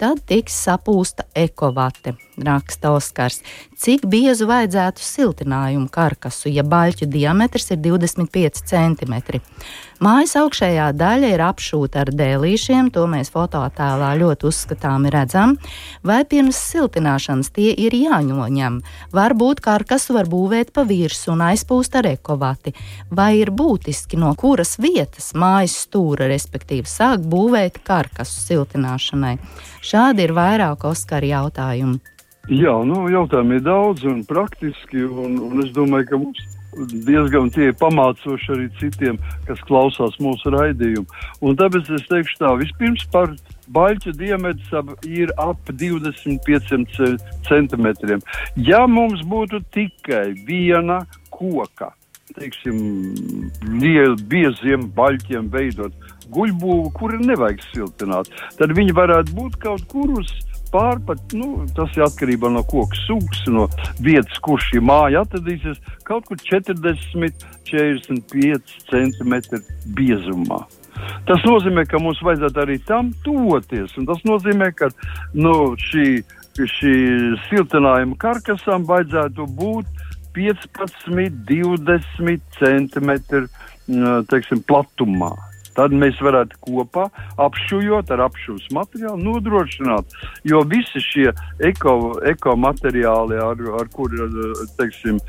tad 0.00 0.22
tiks 0.30 0.56
sapūsta 0.64 1.26
ekovate, 1.36 2.14
raksta 2.40 2.94
Oskars. 2.96 3.42
Cik 3.76 4.08
biezu 4.08 4.48
vajadzētu 4.48 5.04
siltinājumu 5.04 5.92
karkasu, 5.92 6.48
ja 6.48 6.64
baļķu 6.64 7.10
diametrs 7.12 7.74
ir 7.76 7.84
25 7.84 8.64
cm? 8.72 9.20
Mājas 10.00 10.32
augšējā 10.40 10.86
daļa 10.96 11.30
ir 11.34 11.42
apšūta 11.44 11.98
ar 12.06 12.10
dēlīšiem, 12.16 12.86
to 12.94 13.02
mēs 13.04 13.28
fotoattēlā 13.34 14.14
ļoti 14.16 14.46
uzskatāmi 14.48 15.10
redzam, 15.12 15.58
vai 16.00 16.22
pirms 16.24 16.56
siltināšanas 16.70 17.50
tie 17.52 17.74
ir 17.76 17.92
jāņoņem. 17.92 18.78
Varbūt 19.12 19.60
karkasu 19.60 20.16
var 20.16 20.30
būvēt 20.32 20.70
pa 20.72 20.86
virsmu 20.88 21.34
un 21.34 21.42
aizpūst 21.50 21.98
ar 22.00 22.08
ekovati, 22.14 22.72
vai 23.12 23.42
ir 23.42 23.52
būtiski 23.52 24.16
no 24.22 24.30
kuras 24.40 24.78
vietas 24.80 25.34
mājas 25.36 25.74
stūra, 25.84 26.30
respektīvi 26.32 26.88
sāk 26.88 27.26
būvēt 27.28 27.82
karkasu 27.84 28.40
siltināšanai. 28.46 29.34
Šādi 29.84 30.24
ir 30.24 30.32
vairāk 30.32 30.86
Oskara 30.88 31.28
jautājumu. 31.28 32.00
Jā, 32.48 32.72
nu, 32.88 33.04
jautājumi 33.12 33.60
ir 33.60 33.68
daudz 33.68 34.08
un 34.08 34.24
praktiski, 34.24 35.04
un, 35.04 35.36
un 35.44 35.60
es 35.60 35.76
domāju, 35.76 36.08
ka 36.08 36.22
mums 36.24 36.40
diezgan 36.88 37.50
tie 37.54 37.70
pamācoši 37.76 38.52
arī 38.54 38.66
citiem, 38.80 39.18
kas 39.48 39.60
klausās 39.68 40.16
mūsu 40.22 40.52
raidījumu. 40.54 41.06
Un 41.44 41.58
tāpēc 41.60 41.90
es 41.96 42.06
teikšu 42.10 42.40
tā, 42.42 42.52
vispirms 42.60 43.06
par 43.12 43.32
baļķu 43.70 44.14
diametrs 44.18 44.72
ir 45.06 45.32
ap 45.38 45.70
25 45.70 47.16
centimetriem. 47.48 48.22
Ja 48.56 48.86
mums 48.90 49.22
būtu 49.26 49.62
tikai 49.74 50.32
viena 50.48 51.02
koka, 51.34 51.92
teiksim, 52.36 52.78
lielu 53.80 54.16
bieziem 54.30 54.90
baļķiem 54.96 55.50
veidot 55.52 55.94
guļbūvu, 56.30 56.92
kuru 56.94 57.18
nevajag 57.24 57.64
siltināt, 57.72 58.30
tad 58.58 58.74
viņi 58.76 58.94
varētu 58.94 59.34
būt 59.34 59.58
kaut 59.62 59.86
kur 59.90 60.12
uz 60.20 60.30
pārpat, 60.72 61.34
nu, 61.36 61.66
tas 61.76 61.94
ir 61.96 62.06
atkarībā 62.06 62.50
no 62.52 62.62
koka 62.66 62.98
sugas, 63.04 63.42
no 63.50 63.68
vietas, 64.02 64.38
kur 64.44 64.60
šī 64.62 64.82
māja 64.84 65.24
atradīsies, 65.24 65.80
kaut 66.08 66.28
kur 66.28 66.40
40, 66.50 67.46
45 67.70 68.76
cm 68.90 69.34
biezumā. 69.96 70.64
Tas 71.28 71.42
nozīmē, 71.46 71.86
ka 71.88 72.00
mums 72.02 72.20
vajadzētu 72.24 72.62
arī 72.64 72.76
tam 72.88 73.12
tuvoties, 73.24 73.94
un 74.00 74.08
tas 74.10 74.20
nozīmē, 74.28 74.70
ka 74.76 74.90
nu, 75.34 75.74
šī, 75.80 76.06
šī 76.58 76.94
siltinājuma 77.48 78.18
karkasam 78.20 78.84
vajadzētu 78.88 79.46
būt 79.60 80.06
15, 80.36 81.40
20 81.48 82.58
cm 82.60 83.12
teiksim, 84.30 84.62
platumā. 84.66 85.32
Tad 85.76 85.94
mēs 85.96 86.18
varētu 86.22 86.58
kopā 86.66 87.06
apšujot 87.40 88.10
ar 88.14 88.24
apšūs 88.26 88.68
materiālu 88.74 89.22
nodrošināt, 89.22 90.16
jo 90.44 90.62
visi 90.68 91.02
šie 91.04 91.28
eko, 91.70 91.94
eko 92.26 92.56
materiāli, 92.58 93.38
ar, 93.40 93.62
ar 93.80 93.92
kuriem, 93.94 95.20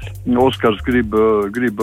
Oskars 0.42 0.82
grib, 0.88 1.16
grib 1.54 1.82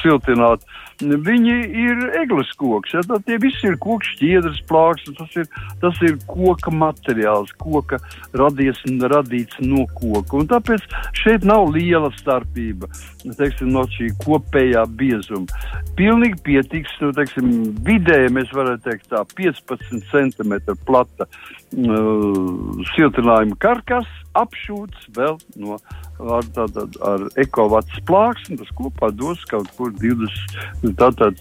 siltināt, 0.00 0.64
viņi 1.02 1.54
ir 1.82 2.02
eglis 2.20 2.52
koks. 2.60 2.94
Ja? 2.94 3.02
Tad 3.06 3.26
tie 3.26 3.38
visi 3.42 3.68
ir 3.68 3.78
koks 3.82 4.12
šķiedras 4.14 4.60
plāksnes, 4.70 5.18
tas 5.18 5.36
ir, 5.40 5.48
tas 5.82 6.00
ir 6.06 6.18
koka 6.28 6.72
materiāls, 6.74 7.52
koka 7.62 8.00
radies 8.38 8.80
un 8.88 9.02
radīts 9.12 9.60
no 9.64 9.86
koka. 9.98 10.40
Un 10.40 10.50
tāpēc 10.50 10.86
šeit 11.18 11.46
nav 11.48 11.70
liela 11.74 12.12
starpība, 12.18 12.90
teiksim, 13.24 13.72
no 13.74 13.84
šī 13.96 14.12
kopējā 14.22 14.84
biezuma. 14.98 15.62
Pilnīgi 15.98 16.40
pietiks, 16.46 16.94
nu, 17.02 17.12
teiksim, 17.16 17.52
vidēji 17.86 18.32
mēs 18.34 18.52
varētu 18.54 18.88
teikt 18.88 19.10
tā 19.12 19.24
15 19.36 20.08
cm 20.12 20.58
plata 20.86 21.28
uh, 21.28 22.82
siltinājuma 22.94 23.58
karkas 23.62 24.08
apšūts 24.38 25.10
vēl 25.16 25.36
no 25.60 25.78
ar, 26.20 26.46
tātad, 26.56 26.96
ar 27.06 27.26
ekovats 27.40 28.02
plāksni, 28.08 28.58
tas 28.60 28.70
kopā 28.78 29.10
dos 29.16 29.42
kaut 29.50 29.70
kur 29.78 29.92
20, 30.00 30.92
tātad, 31.00 31.38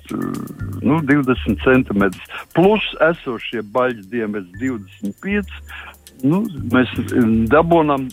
nu, 0.82 1.00
20 1.08 1.64
cm. 1.66 2.08
Plus 2.56 2.86
esošie 3.12 3.66
baļķi 3.76 4.08
diametrs 4.14 4.52
25. 4.62 5.60
Nu, 6.24 6.44
mēs 6.74 6.92
dabonam 7.50 8.08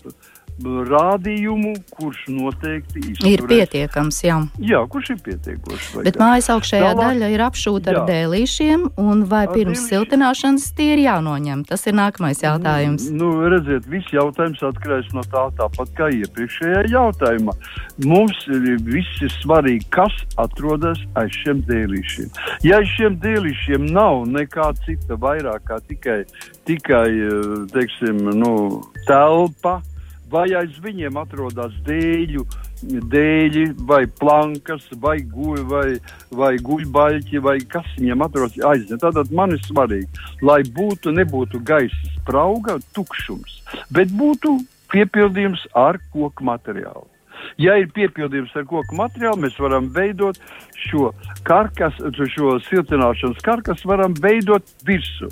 rādījumu, 0.65 1.75
kurš 1.95 2.25
noteikti 2.33 3.03
izturēs. 3.13 3.33
ir 3.33 3.43
pietiekams. 3.49 4.21
Jā, 4.25 4.39
jā 4.59 4.81
kurš 4.91 5.13
ir 5.15 5.21
pietiekošs. 5.27 5.91
Bet 6.05 6.19
mājas 6.21 6.51
augšējā 6.55 6.93
Tālāk, 6.93 7.03
daļa 7.03 7.31
ir 7.35 7.45
apšūta 7.47 7.93
ar 7.93 8.01
dēlīšiem, 8.09 8.87
un 8.99 9.25
vai 9.31 9.45
ar 9.47 9.53
pirms 9.55 9.79
dēlīšiem? 9.79 9.89
siltināšanas 9.93 10.69
tie 10.79 10.89
ir 10.97 11.05
jānoņem? 11.05 11.65
Tas 11.69 11.87
ir 11.87 11.97
nākamais 11.99 12.43
jautājums. 12.43 13.09
Nu, 13.15 13.31
redziet, 13.51 13.87
viss 13.91 14.13
jautājums 14.15 14.63
atkarīgs 14.67 15.15
no 15.17 15.25
tā, 15.31 15.49
tāpat 15.61 15.95
kā 15.99 16.11
iepriekšējā 16.19 16.85
jautājumā. 16.93 17.55
Mums 18.07 18.45
viss 18.87 19.23
ir 19.23 19.35
svarīgi, 19.39 19.87
kas 19.95 20.15
atrodas 20.41 21.01
aiz 21.19 21.35
šiem 21.43 21.63
dēlīšiem. 21.69 22.33
Ja 22.67 22.81
aiz 22.83 22.91
šiem 22.97 23.19
dēlīšiem 23.23 23.87
nav 23.93 24.25
nekā 24.31 24.73
cita 24.85 25.19
vairāk 25.21 25.69
kā 25.69 25.79
tikai, 25.87 26.23
tikai 26.69 27.07
teiksim, 27.73 28.25
nu, 28.39 28.53
telpa, 29.09 29.79
vai 30.31 30.47
aiz 30.59 30.79
viņiem 30.85 31.19
atrodas 31.21 31.75
dēļu, 31.87 32.45
dēļi, 33.13 33.65
vai 33.89 34.03
plankas, 34.21 34.87
vai, 35.03 35.19
guļ, 35.35 35.61
vai, 35.71 35.89
vai 36.41 36.55
guļbaļķi, 36.63 37.43
vai 37.45 37.59
kas 37.73 37.89
viņiem 37.99 38.25
atrodas 38.27 38.59
aizņem. 38.71 39.03
Tātad 39.03 39.35
man 39.35 39.57
ir 39.57 39.63
svarīgi, 39.67 40.25
lai 40.45 40.63
būtu, 40.79 41.15
nebūtu 41.19 41.63
gaisa 41.67 42.15
sprauga, 42.17 42.79
tukšums, 42.97 43.61
bet 43.95 44.13
būtu 44.15 44.59
piepildījums 44.93 45.67
ar 45.77 46.01
koku 46.13 46.47
materiālu. 46.49 47.07
Ja 47.59 47.77
ir 47.79 47.91
piepildījums 47.95 48.55
ar 48.59 48.67
koku 48.69 48.97
materiālu, 48.99 49.45
mēs 49.45 49.59
varam 49.63 49.89
veidot 49.95 50.39
šo 50.89 51.13
karkasu, 51.47 52.11
šo 52.35 52.57
siltināšanas 52.67 53.43
karkasu, 53.47 53.89
varam 53.91 54.17
veidot 54.19 54.67
virsmu. 54.87 55.31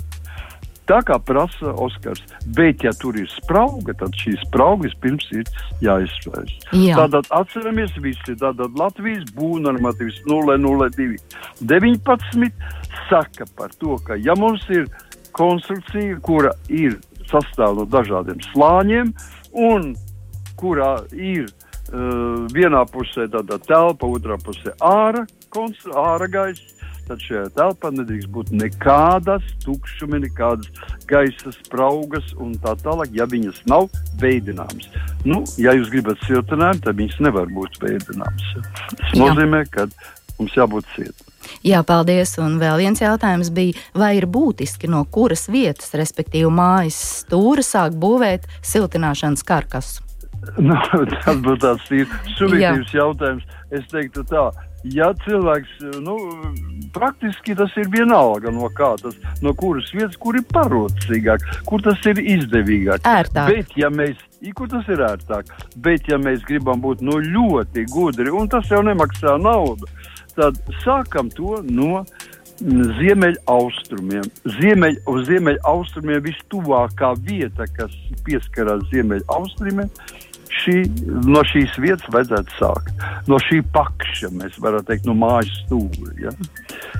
Tā 0.87 1.01
kā 1.03 1.17
prasa 1.19 1.73
Oskars. 1.83 2.21
Bet, 2.55 2.83
ja 2.85 2.93
tur 2.95 3.17
ir 3.19 3.27
sprauga, 3.31 3.95
tad 3.99 4.15
šīs 4.15 4.39
spraugas 4.47 4.95
pirms 5.03 5.27
ir 5.35 5.49
jāizslēdz. 5.83 6.53
Jā. 6.79 6.95
Tātad 7.01 7.27
atceramies 7.35 7.95
visi, 8.03 8.37
tātad 8.39 8.77
Latvijas 8.79 9.27
būvnormatīvs 9.35 10.23
002 10.29 11.17
19 11.59 12.51
saka 13.09 13.47
par 13.57 13.75
to, 13.81 13.97
ka 14.07 14.15
ja 14.15 14.35
mums 14.39 14.63
ir 14.71 14.87
konstrukcija, 15.37 16.19
kura 16.23 16.53
ir 16.71 16.97
sastāv 17.27 17.81
no 17.81 17.85
dažādiem 17.91 18.39
slāņiem 18.53 19.11
un 19.57 19.91
kurā 20.57 20.93
ir 21.13 21.45
uh, 21.47 22.47
vienā 22.53 22.83
pusē 22.91 23.27
tāda 23.31 23.59
telpa, 23.67 24.07
otrā 24.07 24.39
pusē 24.41 24.73
āra, 24.83 25.25
āra 25.97 26.27
gaisa, 26.31 26.76
tad 27.07 27.23
šajā 27.23 27.45
telpā 27.55 27.91
nedrīkst 27.95 28.29
būt 28.33 28.51
nekādas 28.55 29.45
tukšumi, 29.63 30.21
nekādas 30.27 30.69
gaisa 31.09 31.53
spraugas 31.55 32.33
un 32.37 32.55
tā 32.63 32.75
tālāk, 32.83 33.13
ja 33.15 33.27
viņas 33.29 33.63
nav 33.71 33.87
veidināmas. 34.21 34.89
Nu, 35.27 35.43
ja 35.61 35.75
jūs 35.77 35.91
gribat 35.93 36.21
siltinājumu, 36.27 36.83
tad 36.85 36.99
viņas 36.99 37.21
nevar 37.27 37.51
būt 37.51 37.79
veidināmas. 37.83 38.51
Tas 38.93 39.15
nozīmē, 39.19 39.63
ka 39.71 39.87
mums 40.37 40.55
jābūt 40.57 40.87
cietam. 40.95 41.33
Jā, 41.65 41.81
paldies. 41.87 42.35
Un 42.43 42.57
vēl 42.61 42.81
viens 42.83 43.01
jautājums 43.01 43.51
bija, 43.55 43.77
vai 43.97 44.15
ir 44.19 44.27
būtiski 44.29 44.89
no 44.91 45.03
kuras 45.09 45.47
vietas, 45.51 45.93
respektīvi 45.97 46.51
mājas 46.53 46.99
stūra, 47.23 47.63
sāk 47.65 47.95
būvēt 47.99 48.49
siltināšanas 48.65 49.47
karkasu? 49.47 50.06
Nu, 50.57 50.77
tas 51.11 51.37
būtu 51.43 51.59
tāds 51.63 51.89
subjektīvs 52.37 52.93
jautājums. 52.95 53.45
Es 53.75 53.83
teiktu 53.91 54.23
tā, 54.29 54.45
ja 54.95 55.09
cilvēks, 55.25 55.73
nu, 56.03 56.15
praktiski 56.95 57.55
tas 57.57 57.73
ir 57.79 57.89
vienalga 57.91 58.53
no 58.53 58.69
kā 58.75 58.93
tas, 59.01 59.17
no 59.43 59.51
kuras 59.57 59.89
vietas, 59.95 60.15
kur 60.21 60.37
ir 60.39 60.45
parocīgāk, 60.53 61.43
kur 61.67 61.83
tas 61.83 61.99
ir 62.07 62.21
izdevīgāk. 62.21 63.03
Ērtāk. 63.07 63.51
Bet, 63.51 63.75
ja 63.79 63.91
mēs, 63.93 64.21
kur 64.55 64.71
tas 64.71 64.87
ir 64.93 65.03
ērtāk, 65.09 65.51
bet, 65.83 66.07
ja 66.11 66.19
mēs 66.21 66.45
gribam 66.47 66.81
būt 66.83 67.03
nu, 67.05 67.19
ļoti 67.23 67.87
gudri, 67.91 68.31
un 68.31 68.49
tas 68.51 68.71
jau 68.71 68.79
nemaksā 68.87 69.35
naudu, 69.41 69.89
tad 70.37 70.59
sākam 70.85 71.31
to 71.33 71.59
no 71.67 72.05
ziemeļaustrumiem. 72.57 74.25
Ziemeļ, 74.57 75.01
uz 75.11 75.27
ziemeļaustrumiem 75.27 76.23
vistuvākā 76.25 77.11
vieta, 77.27 77.67
kas 77.75 77.93
pieskarās 78.25 78.85
ziemeļaustrumiem, 78.93 79.91
šī, 80.63 80.77
no 81.27 81.43
šīs 81.47 81.77
vietas 81.81 82.07
vajadzētu 82.13 82.57
sākt. 82.57 83.05
No 83.29 83.39
šī 83.43 83.61
pakša, 83.73 84.31
mēs 84.37 84.57
varam 84.63 84.85
teikt, 84.87 85.07
no 85.09 85.15
mājas 85.17 85.51
stūra. 85.63 86.13
Ja? 86.21 86.33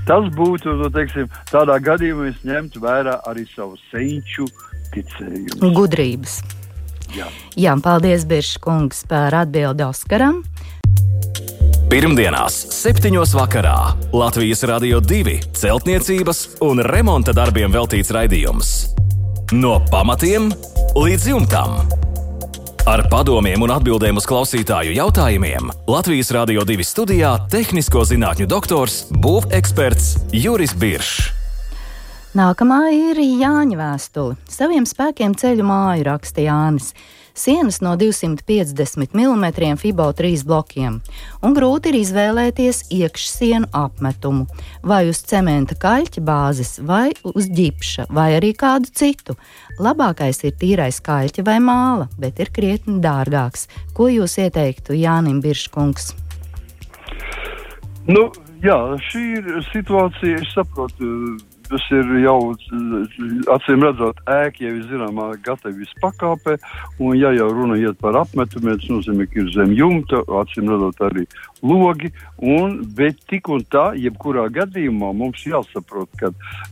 Tas 0.08 0.30
būtu, 0.38 0.78
nu, 0.82 0.92
teiksim, 0.94 1.30
tādā 1.52 1.80
gadījumā 1.84 2.30
mēs 2.30 2.44
ņemtu 2.48 2.84
vērā 2.84 3.20
arī 3.30 3.48
savu 3.54 3.80
senču 3.92 4.48
ticējums. 4.96 5.60
Gudrības. 5.76 6.40
Jā, 7.16 7.28
Jā 7.56 7.76
paldies, 7.84 8.28
Biržs 8.28 8.58
kungs, 8.64 9.06
par 9.08 9.36
atbildi 9.36 9.86
Oskaram. 9.88 10.44
Pirmdienās, 11.88 12.56
7. 12.76 13.14
vakarā 13.32 13.78
Latvijas 14.12 14.66
Rādio 14.68 15.00
2 15.00 15.38
celtniecības 15.56 16.42
un 16.68 16.84
remonta 16.84 17.32
darbiem 17.32 17.72
veltīts 17.72 18.12
raidījums. 18.12 18.74
No 19.56 19.78
pamatiem 19.88 20.52
līdz 21.00 21.30
jumtam. 21.32 22.07
Ar 22.88 23.02
padomiem 23.12 23.60
un 23.66 23.72
atbildēm 23.76 24.16
uz 24.16 24.24
klausītāju 24.24 24.94
jautājumiem 24.96 25.66
Latvijas 25.92 26.30
Rādio 26.32 26.62
2 26.64 26.86
studijā- 26.88 27.34
tehnisko 27.52 28.06
zinātņu 28.08 28.48
doktors, 28.48 29.10
būveksperts 29.12 30.32
Juris 30.32 30.72
Biršs. 30.72 31.34
Nākamā 32.32 32.88
ir 32.96 33.20
Jāņa 33.20 33.76
vēstule. 33.76 34.38
Saviem 34.48 34.88
spēkiem 34.88 35.36
ceļu 35.36 35.68
māju 35.68 36.06
raksta 36.08 36.40
Jānis. 36.40 36.94
Sienas 37.38 37.82
no 37.82 37.96
250 37.96 39.14
mm 39.14 39.78
FIBO 39.78 40.08
3 40.14 40.44
blokiem, 40.46 40.96
un 41.46 41.54
grūti 41.54 41.92
ir 41.92 41.98
izvēlēties 42.00 42.80
iekšsienu 42.98 43.70
apmetumu, 43.78 44.48
vai 44.82 45.04
uz 45.12 45.20
cementa 45.30 45.78
kaļķa 45.78 46.24
bāzes, 46.26 46.72
vai 46.82 47.12
uz 47.22 47.46
ģipša, 47.60 48.08
vai 48.10 48.32
arī 48.40 48.56
kādu 48.58 48.90
citu. 48.90 49.36
Labākais 49.78 50.42
ir 50.50 50.56
tīrais 50.58 50.98
kaļķa 51.06 51.46
vai 51.46 51.60
māla, 51.62 52.08
bet 52.18 52.42
ir 52.42 52.50
krietni 52.50 52.98
dārgāks. 53.06 53.68
Ko 53.94 54.10
jūs 54.10 54.40
ieteiktu 54.42 54.98
Jānim 54.98 55.38
Birškungs? 55.46 56.16
Nu, 58.10 58.32
jā, 58.66 58.80
šī 59.12 59.24
ir 59.38 59.62
situācija, 59.70 60.42
es 60.42 60.58
saprotu 60.58 61.38
Tas 61.68 61.84
ir 61.92 62.12
jau 62.24 62.38
acīm 63.52 63.84
redzot, 63.84 64.22
ēka 64.32 64.64
jau 64.64 64.74
ir 64.78 64.86
zināmā 64.88 65.26
gatavības 65.44 65.94
pakāpē, 66.04 66.56
un 67.04 67.18
ja 67.20 67.34
jau 67.36 67.50
runa 67.52 67.76
iet 67.82 68.00
par 68.00 68.16
apmetumiem, 68.22 68.80
tas 68.80 68.94
nozīmē, 68.94 69.28
ka 69.28 69.42
ir 69.44 69.52
zem 69.56 69.74
jumta, 69.76 70.22
acīm 70.42 70.72
redzot 70.72 71.04
arī 71.10 71.26
logi, 71.62 72.12
un, 72.38 72.80
bet 72.98 73.20
tik 73.30 73.50
un 73.54 73.64
tā, 73.72 73.92
jebkurā 73.98 74.48
gadījumā 74.54 75.12
mums 75.18 75.44
jāsaprot, 75.48 76.10
ka 76.20 76.32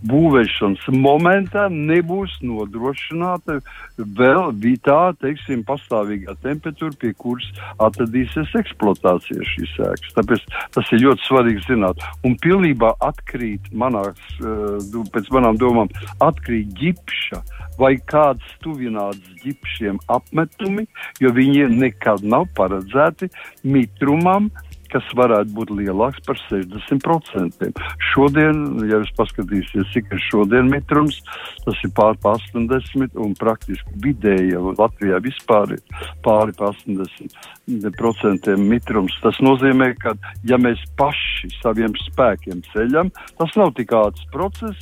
būvēšanas 0.10 0.86
momentā 0.94 1.68
nebūs 1.72 2.38
nodrošināta 2.46 3.60
vēl 3.98 4.54
tā, 4.86 5.00
teiksim, 5.22 5.64
pastāvīgā 5.68 6.36
temperatūra, 6.44 6.96
pie 7.00 7.14
kuras 7.18 7.48
atradīsies 7.84 8.54
eksploatācija 8.60 9.46
šīs 9.54 9.76
ēkas. 9.90 10.16
Tāpēc 10.18 10.46
tas 10.76 10.92
ir 10.94 11.04
ļoti 11.06 11.28
svarīgi 11.28 11.66
zināt. 11.70 12.04
Un 12.28 12.38
pilnībā 12.42 12.94
atkrīt 13.06 13.72
manās 13.74 14.20
uh, 14.42 15.04
pēc 15.14 15.32
manām 15.34 15.60
domām, 15.62 15.92
atkrīt 16.24 16.74
ģipša 16.80 17.42
vai 17.80 17.96
kāds 18.08 18.46
tuvināts 18.64 19.34
ģipšiem 19.44 20.00
apmetumi, 20.12 20.86
jo 21.22 21.32
viņi 21.36 21.68
nekad 21.76 22.24
nav 22.26 22.48
paredzēti 22.58 23.30
mitrumam, 23.68 24.50
kas 24.96 25.08
varētu 25.18 25.52
būt 25.58 25.74
lielāks 25.76 26.22
par 26.24 26.38
60%. 26.48 27.68
Šodien, 28.14 28.62
ja 28.88 29.02
jūs 29.02 29.12
paskatīsieties, 29.18 29.90
cik 29.92 30.14
ir 30.16 30.22
šodien 30.30 30.70
mitrums, 30.72 31.18
tas 31.66 31.78
ir 31.84 31.92
pār 31.98 32.16
80 32.24 33.18
un 33.20 33.34
praktiski 33.36 33.92
vidēji 34.06 34.56
Latvijā 34.80 35.18
vispār 35.24 35.74
ir 35.76 35.82
pāri 36.24 36.54
80% 36.56 38.56
mitrums. 38.62 39.14
Tas 39.24 39.38
nozīmē, 39.44 39.88
ka 40.00 40.16
ja 40.48 40.58
mēs 40.62 40.80
paši 41.00 41.50
saviem 41.60 41.94
spēkiem 42.06 42.58
ceļam, 42.72 43.08
tas 43.36 43.52
nav 43.60 43.70
tik 43.76 43.90
ātrs 44.00 44.26
process. 44.32 44.80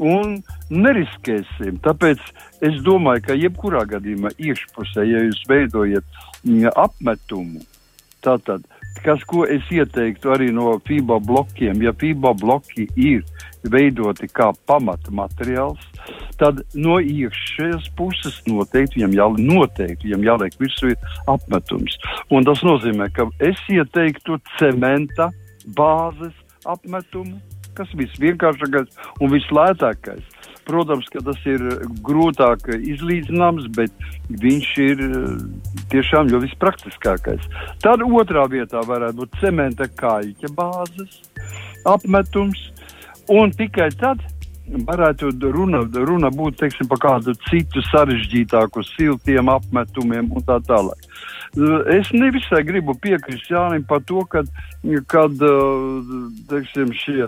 Un 0.00 0.38
neriskēsim. 0.72 1.76
Tāpēc 1.84 2.18
es 2.64 2.78
domāju, 2.82 3.26
ka 3.26 3.34
jebkurā 3.36 3.84
gadījumā 3.90 4.30
iekšpusē, 4.40 5.04
ja 5.04 5.20
jūs 5.26 5.42
veidojat 5.50 6.06
mm, 6.48 6.70
apmetumu, 6.80 7.60
tātad 8.24 8.64
kas, 9.04 9.22
ko 9.28 9.44
es 9.48 9.66
ieteiktu 9.72 10.32
arī 10.34 10.50
no 10.54 10.76
FIBA 10.86 11.18
blokiem, 11.26 11.82
ja 11.84 11.92
FIBA 11.98 12.34
bloki 12.40 12.86
ir 12.96 13.22
veidoti 13.70 14.28
kā 14.30 14.50
pamata 14.66 15.12
materiāls, 15.14 15.82
tad 16.40 16.62
no 16.74 16.98
iekšējās 16.98 17.88
puses 17.98 18.40
noteikti 18.48 19.00
viņam, 19.00 19.16
jā, 19.18 19.28
noteikti 19.52 20.10
viņam 20.10 20.26
jāliek 20.26 20.58
virsū 20.60 20.94
apmetums. 21.30 21.98
Un 22.34 22.46
tas 22.48 22.62
nozīmē, 22.66 23.10
ka 23.14 23.28
es 23.42 23.60
ieteiktu 23.70 24.40
cementa 24.58 25.30
bāzes 25.78 26.34
apmetumu, 26.66 27.38
kas 27.76 27.90
visvienkāršākais 27.96 28.98
un 29.22 29.32
vislētākais. 29.32 30.31
Protams, 30.68 31.08
ka 31.10 31.22
tas 31.26 31.38
ir 31.48 31.62
grūtāk 32.06 32.68
izlīdzināms, 32.76 33.66
bet 33.74 33.94
viņš 34.42 34.68
ir 34.84 35.02
eh, 35.06 35.24
tiešām 35.94 36.30
ļoti 36.30 36.50
vispraktiskākais. 36.50 37.48
Tad 37.82 38.04
otrā 38.06 38.46
vietā 38.50 38.84
varētu 38.86 39.22
būt 39.22 39.40
cementa 39.40 39.88
kaļķa 39.98 40.52
bāzes 40.58 41.18
apmetums, 41.88 42.68
un 43.32 43.50
tikai 43.56 43.90
tad 43.98 44.22
varētu 44.86 45.32
runa, 45.52 45.82
runa 46.06 46.30
būt 46.32 46.60
teiksim, 46.62 46.88
par 46.88 47.00
kādu 47.02 47.34
citu 47.48 47.82
sarežģītāku 47.90 48.84
siltiem 48.94 49.50
apmetumiem 49.52 50.30
un 50.32 50.46
tā 50.46 50.60
tālāk. 50.68 51.11
Es 51.52 52.08
nevisai 52.16 52.62
gribu 52.64 52.94
piekrist 52.96 53.50
Jānim 53.52 53.82
par 53.84 54.00
to, 54.08 54.22
ka, 54.32 54.40
kad 55.12 55.42
teiksim, 56.48 56.94
šie 56.96 57.26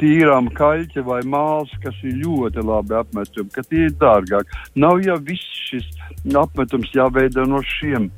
tīrām 0.00 0.50
kaļķi 0.56 1.04
vai 1.06 1.20
māls, 1.22 1.70
kas 1.84 1.94
ir 2.02 2.18
ļoti 2.24 2.64
labi 2.66 2.98
apmetumi, 2.98 3.52
ka 3.54 3.62
tie 3.68 3.86
ir 3.86 3.94
dārgāk. 4.00 4.50
Nav 4.74 4.98
jau 5.06 5.20
viss 5.22 5.62
šis 5.68 5.86
apmetums 6.34 6.90
jāveido 6.96 7.46
no 7.46 7.62
šiem 7.76 8.10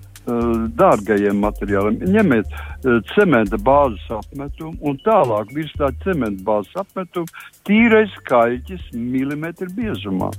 dārgajiem 0.79 1.41
materiāliem. 1.43 2.01
Ņemiet 2.15 2.53
cementa 3.13 3.59
bāzes 3.59 4.05
apmetumu 4.15 4.79
un 4.89 4.99
tālāk 5.05 5.53
virs 5.53 5.73
tā 5.79 5.91
cementa 6.05 6.45
bāzes 6.47 6.77
apmetumu 6.79 7.27
tīrais 7.67 8.15
kaļķis 8.31 8.93
milimetru 8.95 9.69
biezumā 9.77 10.31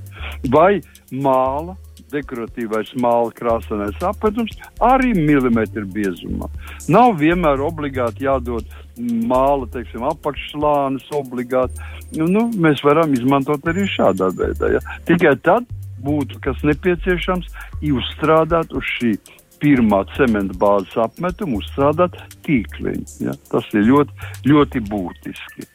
vai 0.49 0.79
māla 1.11 1.75
dekoratīvais 2.13 2.93
māla 3.01 3.33
krāsainais 3.35 3.99
apmetums 4.05 4.55
arī 4.83 5.13
milimetru 5.17 5.85
biezumā. 5.95 6.49
Nav 6.91 7.17
vienmēr 7.21 7.61
obligāti 7.65 8.27
jādod 8.27 8.69
māla, 8.97 9.67
teiksim, 9.73 10.05
apakšslānis 10.07 11.07
obligāti. 11.17 11.79
Nu, 12.17 12.27
nu, 12.29 12.47
mēs 12.53 12.83
varam 12.85 13.13
izmantot 13.15 13.65
arī 13.69 13.87
šādā 13.89 14.29
veidā. 14.37 14.75
Ja? 14.75 14.83
Tikai 15.09 15.35
tad 15.45 15.69
būtu 16.03 16.41
kas 16.43 16.59
nepieciešams 16.67 17.49
uzstrādāt 17.93 18.73
uz 18.75 18.85
šī 18.97 19.15
pirmā 19.63 20.01
cementa 20.17 20.55
bāzes 20.59 20.95
apmetuma, 20.99 21.61
uzstrādāt 21.61 22.17
tīkliņu. 22.45 23.07
Ja? 23.23 23.35
Tas 23.51 23.67
ir 23.73 23.87
ļoti, 23.87 24.31
ļoti 24.51 24.83
būtiski. 24.91 25.67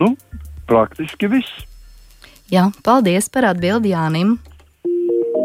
Nu, 0.00 0.14
praktiski 0.68 1.30
viss. 1.32 1.66
Jā, 2.52 2.66
paldies 2.84 3.30
par 3.32 3.48
atbildi 3.48 3.94
Jānim. 3.94 4.36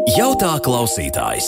Jautā 0.08 0.54
klausītājs. 0.64 1.46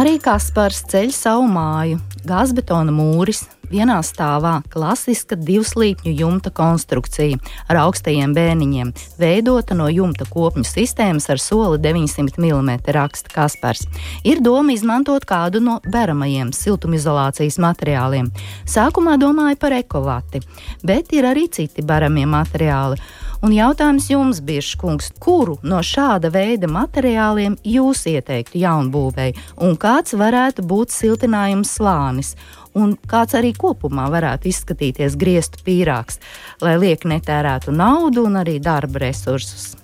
Arī 0.00 0.14
Kaspars 0.22 0.78
ceļ 0.88 1.10
savu 1.12 1.42
māju, 1.52 1.98
gāzbetona 2.24 2.94
mūris, 2.94 3.42
vienā 3.70 4.00
stāvā 4.04 4.60
klasiska 4.72 5.38
divslīpņu 5.38 6.12
jumta 6.18 6.52
konstrukcija 6.54 7.38
ar 7.70 7.80
augstajiem 7.84 8.34
bēniņiem, 8.36 8.92
veidota 9.20 9.76
no 9.78 9.88
jumta 9.92 10.26
kopņu 10.30 10.66
sistēmas 10.66 11.30
ar 11.32 11.40
soli 11.42 11.80
900 11.82 12.36
mm, 12.40 12.82
raksta 12.96 13.32
Kaspars. 13.34 13.86
Ir 14.26 14.42
doma 14.44 14.74
izmantot 14.74 15.24
kādu 15.28 15.62
no 15.64 15.78
beramajiem 15.86 16.52
siltumizolācijas 16.56 17.60
materiāliem. 17.62 18.30
Sākumā 18.68 19.16
domāju 19.20 19.58
par 19.60 19.78
ekovati, 19.78 20.42
bet 20.82 21.14
ir 21.16 21.30
arī 21.30 21.48
citi 21.52 21.86
beramie 21.86 22.26
materiāli. 22.28 23.00
Un 23.40 23.54
jautājums 23.56 24.10
jums, 24.10 24.42
Biržkungs, 24.44 25.14
kuru 25.16 25.54
no 25.64 25.78
šāda 25.80 26.28
veida 26.28 26.68
materiāliem 26.68 27.54
jūs 27.64 28.02
ieteiktu 28.10 28.60
jaunbūvēi 28.60 29.32
un 29.64 29.78
kāds 29.80 30.12
varētu 30.20 30.66
būt 30.68 30.92
siltinājums 30.92 31.72
slānis? 31.78 32.34
Un 32.80 32.96
kāds 33.10 33.36
arī 33.38 33.52
kopumā 33.56 34.08
varētu 34.12 34.50
izskatīties 34.50 35.18
griestu 35.20 35.62
pīrāgs, 35.66 36.20
lai 36.64 36.78
liek 36.80 37.06
netērētu 37.08 37.74
naudu 37.76 38.26
un 38.28 38.40
arī 38.40 38.58
darba 38.62 39.06
resursus. 39.06 39.74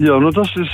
Jā, 0.00 0.14
nu 0.22 0.30
tas, 0.32 0.48
ir, 0.56 0.68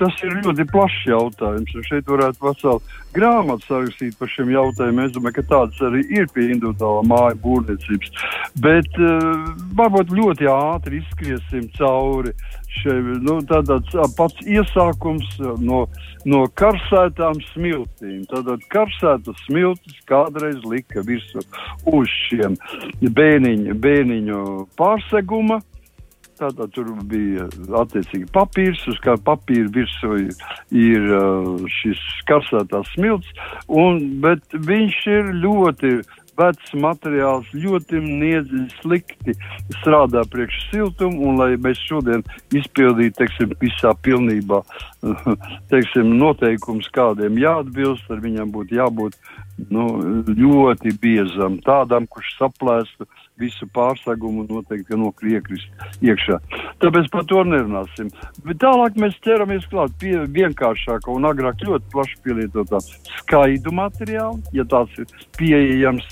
tas 0.00 0.20
ir 0.24 0.36
ļoti 0.46 0.64
plašs 0.70 1.02
jautājums. 1.10 1.72
Šeit 1.84 2.06
varētu 2.08 2.46
veselu 2.46 2.78
grāmatu 3.12 3.66
sarakstīt 3.68 4.14
par 4.16 4.30
šiem 4.32 4.52
jautājumiem. 4.54 5.10
Es 5.10 5.12
domāju, 5.12 5.36
ka 5.36 5.44
tāds 5.50 5.82
arī 5.84 6.00
ir 6.14 6.30
pie 6.32 6.46
individuālā 6.54 7.02
māju 7.10 7.40
būvniecības. 7.42 8.14
Bet 8.64 8.88
uh, 8.96 9.42
varbūt 9.76 10.14
ļoti 10.16 10.48
ātri 10.48 11.02
izskriesim 11.02 11.68
cauri 11.76 12.32
šeit. 12.80 13.10
Nu, 13.24 13.38
tāds 13.48 13.96
pats 14.16 14.46
iesākums 14.46 15.28
no, 15.62 15.84
no 16.28 16.44
karsētām 16.58 17.40
smiltīm. 17.52 18.22
Tātad 18.30 18.64
karsētas 18.72 19.44
smiltis 19.46 19.98
kādreiz 20.10 20.62
lika 20.68 21.04
virsū 21.06 21.44
uz 21.92 22.16
šiem 22.28 22.56
bēniņu, 23.02 23.76
bēniņu 23.82 24.40
pārseguma 24.78 25.62
tātad 26.42 26.72
tur 26.74 26.88
bija 27.08 27.46
attiecīgi 27.82 28.26
papīrs, 28.34 28.82
uz 28.90 28.98
kā 29.04 29.16
papīra 29.26 29.70
virsū 29.74 30.16
ir, 30.24 30.32
ir 30.74 31.06
šis 31.78 32.00
karsētās 32.30 32.90
smilts, 32.96 33.30
un, 33.68 34.00
bet 34.24 34.58
viņš 34.70 34.98
ir 35.12 35.30
ļoti 35.44 35.94
vecs 36.38 36.72
materiāls, 36.78 37.48
ļoti 37.54 38.00
niedzi, 38.02 38.64
slikti 38.80 39.34
strādā 39.80 40.24
priekš 40.32 40.58
siltumu, 40.70 41.28
un 41.28 41.40
lai 41.40 41.50
mēs 41.60 41.80
šodien 41.88 42.24
izpildītu, 42.54 43.18
teiksim, 43.20 43.54
visā 43.60 43.92
pilnībā, 44.06 44.62
teiksim, 45.72 46.14
noteikums, 46.20 46.88
kādiem 46.94 47.40
jāatbilst, 47.42 48.08
tad 48.08 48.22
viņam 48.24 48.52
būtu 48.54 48.78
jābūt 48.80 49.18
nu, 49.70 49.88
ļoti 50.28 50.94
biezam, 51.02 51.60
tādam, 51.66 52.08
kurš 52.10 52.36
saplēstu 52.38 53.08
visu 53.40 53.66
pārsegumu 53.74 54.44
noteikti 54.48 54.98
nokriekrist 54.98 56.02
iekšā. 56.04 56.38
Tāpēc 56.82 57.08
par 57.12 57.26
to 57.30 57.42
nerunāsim. 57.48 58.10
Bet 58.46 58.60
tālāk 58.62 58.98
mēs 59.00 59.16
ķeramies 59.24 59.68
klāt 59.72 59.94
pie 60.02 60.14
vienkāršāka 60.36 61.12
un 61.12 61.28
agrāk 61.30 61.64
ļoti 61.66 61.88
plaši 61.94 62.20
pielietotā 62.26 62.82
skaidu 63.22 63.74
materiālu, 63.78 64.42
ja 64.56 64.66
tās 64.68 64.92
ir 65.00 65.10
pieejams 65.38 66.06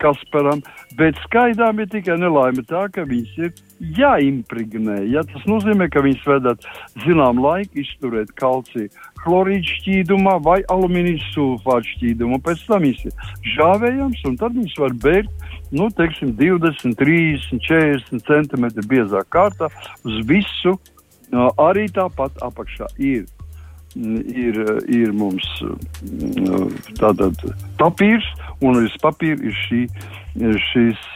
Kasparam, 0.00 0.62
bet 0.96 1.18
skaidām 1.26 1.82
ir 1.82 1.88
tikai 1.92 2.14
nelaime 2.16 2.62
tā, 2.64 2.86
ka 2.94 3.04
viņas 3.04 3.32
ir 3.44 3.50
jāimpregnē. 3.98 5.02
Ja? 5.12 5.20
Tas 5.28 5.44
nozīmē, 5.48 5.90
ka 5.92 6.00
viņas 6.04 6.24
vedat 6.30 6.64
zinām 7.04 7.42
laiku 7.44 7.82
izturēt 7.82 8.32
kalciju 8.40 8.88
chlorīdu 9.22 9.68
šķīdumā 9.76 10.38
vai 10.46 10.62
alumīnijas 10.72 11.26
sulfātu 11.34 11.92
šķīdumā. 11.96 12.40
Pēc 12.46 12.64
tam 12.70 12.86
viņas 12.86 13.04
ir 13.10 13.34
žāvējams 13.56 14.24
un 14.30 14.38
tad 14.40 14.56
viņas 14.56 14.80
var 14.80 14.96
bērt 15.04 15.50
nu, 15.72 15.88
teiksim, 15.96 16.34
20, 16.38 16.96
30, 17.00 17.60
40 17.68 18.26
centimetru 18.28 18.84
biezā 18.88 19.24
kārtā 19.32 19.70
uz 20.04 20.20
visu. 20.28 20.76
Arī 21.32 21.86
tāpat 21.88 22.36
apakšā 22.44 22.90
ir, 23.00 23.24
ir, 23.96 24.58
ir 24.92 25.14
mums 25.16 25.46
tātad 27.00 27.40
papīrs, 27.80 28.28
un 28.60 28.82
uz 28.84 28.96
papīra 29.00 29.40
ir 29.40 29.56
šī, 29.64 29.82
šīs, 30.68 31.08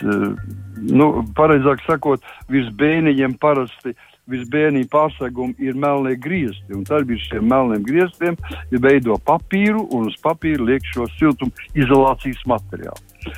nu, 0.88 1.11
pareizāk 1.37 1.85
sakot, 1.85 2.25
virs 2.49 2.73
bēniņiem 2.81 3.37
parasti 3.42 3.92
visbēnī 4.31 4.87
pārsegumi 4.90 5.55
ir 5.62 5.77
melnie 5.79 6.16
griezti, 6.19 6.81
tad 6.88 7.07
virs 7.11 7.27
šiem 7.31 7.47
melniem 7.51 7.85
grieztiem 7.87 8.38
ir 8.73 8.83
veido 8.83 9.19
papīru, 9.23 9.87
un 9.95 10.09
uz 10.11 10.16
papīra 10.23 10.66
liek 10.73 10.88
šo 10.92 11.07
siltumu 11.14 11.55
izolācijas 11.79 12.42
materiālu. 12.51 13.37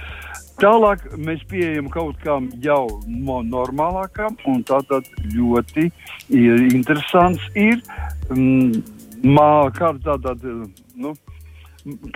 Tālāk 0.59 1.05
mēs 1.23 1.43
pieejam 1.47 1.87
kaut 1.95 2.17
kam 2.25 2.49
jau 2.59 2.89
normālākam, 3.07 4.35
un 4.51 4.65
tātad 4.67 5.07
ļoti 5.31 5.85
ir 6.35 6.65
interesants 6.73 7.45
ir 7.55 7.77
mm, 8.33 8.81
mā, 9.23 9.69
tātad, 9.79 10.43
nu, 10.99 11.13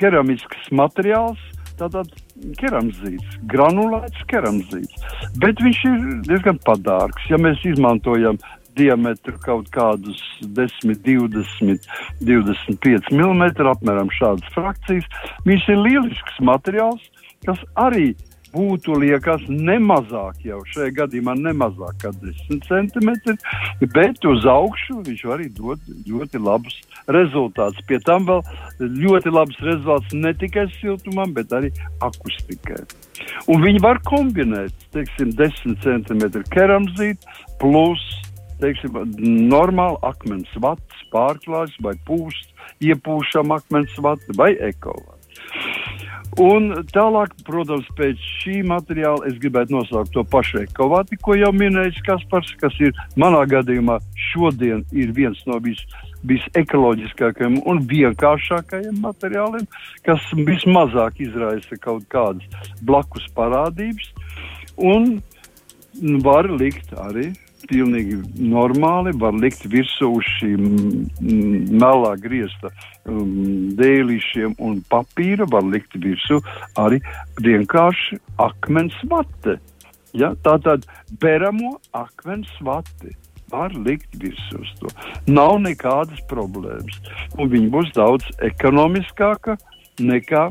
keramisks 0.00 0.72
materiāls, 0.74 1.38
tātad 1.78 2.11
keramzīts, 2.59 3.38
granulēts 3.52 4.26
keramzīts, 4.33 5.07
bet 5.38 5.62
viņš 5.62 5.85
ir 5.92 6.02
diezgan 6.26 6.59
padārgs. 6.66 7.31
Ja 7.31 7.38
mēs 7.38 7.62
izmantojam 7.70 8.42
diametru 8.74 9.37
kaut 9.46 9.70
kādus 9.70 10.18
10, 10.42 10.98
20, 11.07 11.88
25 12.26 13.14
mm, 13.14 13.46
apmēram 13.76 14.11
šādas 14.18 14.50
frakcijas, 14.59 15.09
viņš 15.46 15.70
ir 15.70 15.83
lielisks 15.87 16.42
materiāls, 16.42 17.07
kas 17.46 17.62
arī 17.78 18.11
būtu 18.52 18.96
liekas 19.00 19.44
nemazāk, 19.48 20.40
jau 20.46 20.60
šajā 20.72 20.92
gadījumā 21.00 21.34
nemazāk 21.40 21.98
kā 22.02 22.12
10 22.22 22.64
centimetri, 22.68 23.36
bet 23.94 24.24
uz 24.28 24.46
augšu 24.48 25.00
viņš 25.06 25.22
arī 25.34 25.48
dod 25.56 25.80
ļoti 26.08 26.42
labus 26.42 26.78
rezultātus. 27.08 27.84
Pie 27.88 28.00
tam 28.06 28.28
vēl 28.28 28.42
ļoti 28.80 29.32
labs 29.32 29.60
rezultāts 29.64 30.16
ne 30.16 30.34
tikai 30.38 30.66
siltumam, 30.78 31.32
bet 31.36 31.52
arī 31.56 31.72
akustikai. 32.04 32.82
Un 33.52 33.62
viņi 33.64 33.82
var 33.82 34.00
kombinēt, 34.08 34.74
teiksim, 34.94 35.32
10 35.38 35.80
centimetru 35.84 36.44
keramzītu 36.52 37.40
plus 37.62 38.02
teiksim, 38.62 38.94
normāli 39.50 39.98
akmens 40.06 40.50
vats, 40.62 41.04
pārklājs 41.12 41.74
vai 41.84 41.96
pūsts, 42.06 42.52
iepūšam 42.84 43.54
akmens 43.56 43.98
vats 44.04 44.38
vai 44.38 44.52
ekovats. 44.70 45.28
Un 46.40 46.70
tālāk, 46.88 47.34
protams, 47.44 47.88
pēc 47.98 48.20
šī 48.40 48.62
materiāla 48.64 49.26
es 49.28 49.34
gribētu 49.40 49.74
nosaukt 49.74 50.14
to 50.14 50.22
pašu 50.24 50.62
ekovāti, 50.62 51.18
ko 51.20 51.36
jau 51.36 51.50
minējis 51.52 52.00
Kaspars, 52.06 52.54
kas 52.62 52.78
ir 52.80 52.96
manā 53.20 53.42
gadījumā 53.50 53.98
šodien 54.30 54.80
ir 54.96 55.12
viens 55.12 55.42
no 55.44 55.58
vis, 55.60 55.82
visekoloģiskākajiem 56.24 57.60
un 57.68 57.82
vienkāršākajiem 57.90 59.02
materiāliem, 59.04 59.68
kas 60.08 60.24
vismazāk 60.32 61.20
izraisa 61.20 61.76
kaut 61.84 62.08
kādas 62.08 62.72
blakus 62.80 63.28
parādības. 63.36 64.08
Un 64.80 65.18
var 66.24 66.48
likt 66.48 66.94
arī 66.96 67.28
pilnīgi 67.70 68.18
normāli 68.53 69.12
var 69.18 69.37
likt 69.38 69.64
virsū 69.72 70.09
uz 70.18 70.29
šīm 70.38 70.64
melā 71.83 72.14
griezta 72.22 72.70
um, 73.07 73.72
dēlīšiem 73.79 74.57
un 74.59 74.81
papīra, 74.92 75.48
var 75.51 75.66
likt 75.66 75.96
virsū 75.98 76.40
arī 76.81 77.01
vienkārši 77.42 78.20
akmens 78.42 78.96
vate. 79.11 79.59
Ja? 80.12 80.35
Tā 80.44 80.59
tad 80.64 80.87
beramo 81.22 81.77
akmens 81.96 82.51
vati 82.61 83.14
var 83.53 83.75
likt 83.77 84.16
virsū 84.20 84.62
uz 84.62 84.72
to. 84.81 84.92
Nav 85.29 85.59
nekādas 85.64 86.22
problēmas. 86.31 86.96
Un 87.38 87.53
viņi 87.53 87.68
būs 87.72 87.92
daudz 87.96 88.29
ekonomiskāka 88.44 89.59
nekā 90.01 90.46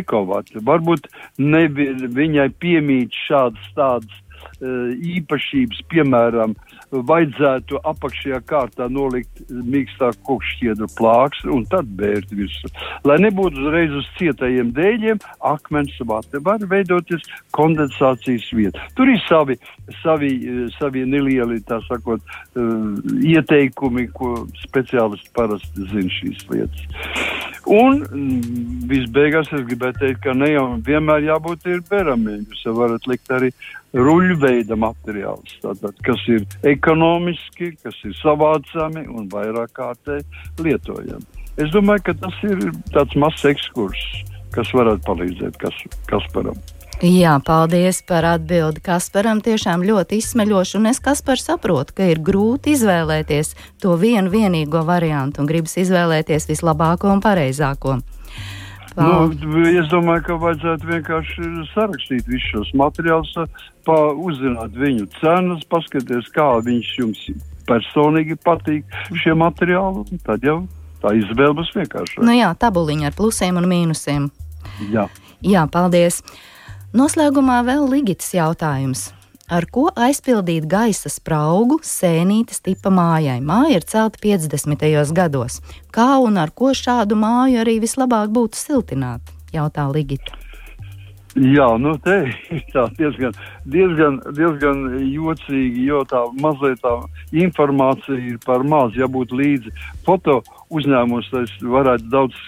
ekovāta. 0.00 0.62
Varbūt 0.64 1.10
ne, 1.38 1.66
viņai 1.68 2.48
piemīt 2.62 3.16
šādas 3.26 3.68
tādas 3.76 4.24
īpašības, 4.60 5.82
piemēram, 5.92 6.54
vajadzētu 6.90 7.80
apakšējā 7.86 8.40
kārtā 8.48 8.88
nolikt 8.90 9.42
mīkstā 9.48 10.10
kokšķiedru 10.26 10.88
plāks 10.98 11.44
un 11.46 11.66
tad 11.70 11.90
bērt 11.98 12.32
virsū. 12.34 12.70
Lai 13.06 13.18
nebūtu 13.22 13.60
uzreiz 13.62 13.94
uz 13.98 14.08
cietajiem 14.18 14.72
dēļiem, 14.76 15.20
akmens 15.52 15.96
vate 16.08 16.40
var 16.44 16.64
veidoties 16.70 17.26
kondensācijas 17.56 18.48
vieta. 18.56 18.86
Tur 18.96 19.12
ir 19.12 19.20
savi, 19.28 19.58
savi, 20.02 20.32
eh, 20.42 20.62
savi 20.78 21.04
nelieli, 21.08 21.60
tā 21.68 21.80
sakot, 21.88 22.20
uh, 22.56 22.98
ieteikumi, 23.22 24.08
ko 24.12 24.46
speciālisti 24.64 25.32
parasti 25.36 25.88
zina 25.92 26.16
šīs 26.18 26.48
lietas. 26.50 27.37
Un 27.68 27.98
mm, 28.00 28.86
visbeigās 28.88 29.50
es 29.52 29.64
gribētu 29.68 30.00
teikt, 30.00 30.22
ka 30.24 30.32
ne 30.32 30.48
jau 30.54 30.64
vienmēr 30.86 31.26
jābūt 31.26 31.66
ir 31.68 31.82
beramiem. 31.90 32.46
Jūs 32.48 32.64
varat 32.78 33.08
likt 33.10 33.34
arī 33.36 33.50
ruļveida 33.92 34.76
materiāls, 34.80 35.58
tātad, 35.64 35.96
kas 36.06 36.24
ir 36.32 36.46
ekonomiski, 36.68 37.74
kas 37.82 37.98
ir 38.08 38.16
savācami 38.22 39.04
un 39.12 39.28
vairāk 39.32 39.74
kārtē 39.76 40.22
lietojami. 40.64 41.44
Es 41.60 41.72
domāju, 41.74 42.06
ka 42.08 42.16
tas 42.24 42.40
ir 42.46 42.68
tāds 42.94 43.16
mazs 43.20 43.44
ekskurss, 43.52 44.24
kas 44.54 44.72
varētu 44.76 45.04
palīdzēt 45.08 45.60
kas, 45.60 45.84
Kasparam. 46.08 46.56
Jā, 46.98 47.36
paldies 47.46 48.00
par 48.02 48.24
atbildi 48.26 48.80
Kasparam. 48.82 49.38
Tiešām 49.38 49.84
ļoti 49.86 50.16
izsmeļoši, 50.18 50.78
un 50.80 50.88
es 50.90 50.98
Kaspar 50.98 51.38
saprotu, 51.38 51.94
ka 51.94 52.08
ir 52.10 52.18
grūti 52.18 52.72
izvēlēties 52.74 53.52
to 53.78 53.92
vienu 54.00 54.32
vienīgo 54.32 54.82
variantu 54.82 55.44
un 55.44 55.46
gribas 55.46 55.76
izvēlēties 55.78 56.48
vislabāko 56.50 57.12
un 57.12 57.22
pareizāko. 57.22 58.00
Nu, 58.98 59.28
es 59.70 59.86
domāju, 59.92 60.24
ka 60.26 60.38
vajadzētu 60.42 60.90
vienkārši 60.90 61.52
sarakstīt 61.70 62.26
visus 62.26 62.50
šos 62.50 62.74
materiālus, 62.82 63.30
uzzināt 64.26 64.74
viņu 64.74 65.06
cenas, 65.20 65.62
paskatīties, 65.70 66.34
kā 66.34 66.48
viņš 66.66 66.92
jums 66.98 67.24
personīgi 67.70 68.34
patīk 68.42 68.98
šie 69.22 69.38
materiāli. 69.38 70.18
Tad 70.26 70.42
jau 70.42 70.64
tā 70.98 71.14
izvēle 71.14 71.60
būs 71.62 71.70
vienkāršāka. 71.78 72.26
Nu 72.26 72.34
jā, 72.34 72.50
tabuliņa 72.58 73.12
ar 73.12 73.18
plusiem 73.22 73.62
un 73.62 73.70
mīnusiem. 73.70 74.30
Jā. 74.90 75.06
jā, 75.46 75.68
paldies. 75.70 76.24
Noslēgumā 76.96 77.58
vēl 77.66 77.82
Ligits 77.92 78.30
jautājums 78.32 79.10
ar 79.52 79.66
ko 79.68 79.90
aizpildīt 79.92 80.64
gaisa 80.68 81.10
spraugu 81.12 81.76
sēnītes 81.84 82.62
tipa 82.64 82.88
mājai. 82.88 83.42
Māja 83.44 83.76
ir 83.76 83.84
celta 83.84 84.20
50. 84.24 85.12
gados. 85.16 85.60
Kā 85.92 86.16
un 86.24 86.40
ar 86.40 86.52
ko 86.56 86.72
šādu 86.72 87.16
māju 87.20 87.60
arī 87.60 87.78
vislabāk 87.84 88.32
būtu 88.32 88.56
siltināt? 88.56 89.34
Jautā 89.52 89.84
Ligita. 89.92 90.32
Jā, 91.36 91.68
nu 91.76 91.92
te 92.02 92.16
ir 92.50 92.62
diezgan, 92.96 93.36
diezgan, 93.68 94.16
diezgan 94.32 94.80
jocīgi, 95.12 95.84
jo 95.90 96.00
tā 96.08 96.24
mazliet 96.40 96.80
tā 96.80 96.94
informācija 97.36 98.16
ir 98.32 98.40
par 98.46 98.64
maz. 98.64 98.96
Ja 98.96 99.06
būtu 99.12 99.36
līdzi 99.36 99.74
foto 100.08 100.40
uzņēmums, 100.72 101.28
tad 101.34 101.52
varētu 101.76 102.08
daudz 102.16 102.40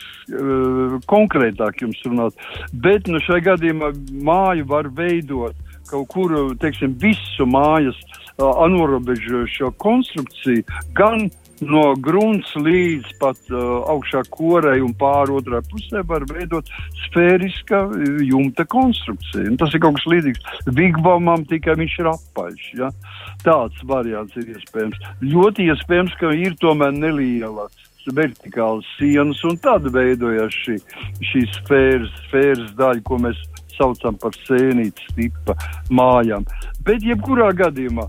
konkrētāk 1.10 1.82
jums 1.84 2.00
runāt. 2.06 2.46
Bet 2.72 3.10
nu, 3.10 3.20
šajā 3.24 3.46
gadījumā 3.52 3.92
māju 4.26 4.68
var 4.70 4.90
veidot 4.94 5.56
kaut 5.90 6.06
kur, 6.12 6.32
teiksim, 6.62 6.94
visu 7.02 7.46
mājas 7.50 7.98
anorobežošo 8.38 9.72
konstrukciju, 9.82 10.62
gan 10.96 11.26
no 11.60 11.82
grunts 12.00 12.52
līdz 12.56 13.16
pat 13.20 13.40
uh, 13.52 13.82
augšā 13.92 14.22
korei 14.32 14.80
un 14.80 14.94
pāri 14.96 15.34
otrā 15.36 15.60
pusē 15.68 16.00
var 16.08 16.24
veidot 16.30 16.68
sfēriska 17.04 17.82
jumta 18.24 18.64
konstrukcija. 18.64 19.50
Un 19.50 19.58
tas 19.60 19.74
ir 19.76 19.82
kaut 19.84 19.98
kas 19.98 20.08
līdzīgs 20.08 20.72
Vigbamam, 20.76 21.44
tikai 21.50 21.76
viņš 21.80 21.98
ir 22.00 22.10
apaļš. 22.14 22.70
Ja? 22.80 22.90
Tāds 23.44 23.84
variants 23.88 24.36
ir 24.40 24.54
iespējams. 24.54 25.04
Ļoti 25.20 25.68
iespējams, 25.74 26.16
ka 26.20 26.32
ir 26.36 26.56
tomēr 26.64 26.96
neliela 26.96 27.68
vertikālas 28.16 28.88
sienas, 28.98 29.42
un 29.48 29.58
tad 29.62 29.88
veidojas 29.94 30.54
šī, 30.64 30.76
šī 31.30 31.46
sfēras, 31.58 32.12
sfēras 32.28 32.74
daļa, 32.78 33.04
ko 33.06 33.20
mēs 33.26 33.40
saucam 33.80 34.16
par 34.20 34.34
sēnītes 34.44 35.14
tipa 35.16 35.56
mājām. 35.92 36.44
Bet, 36.86 37.04
jebkurā 37.06 37.50
gadījumā, 37.56 38.06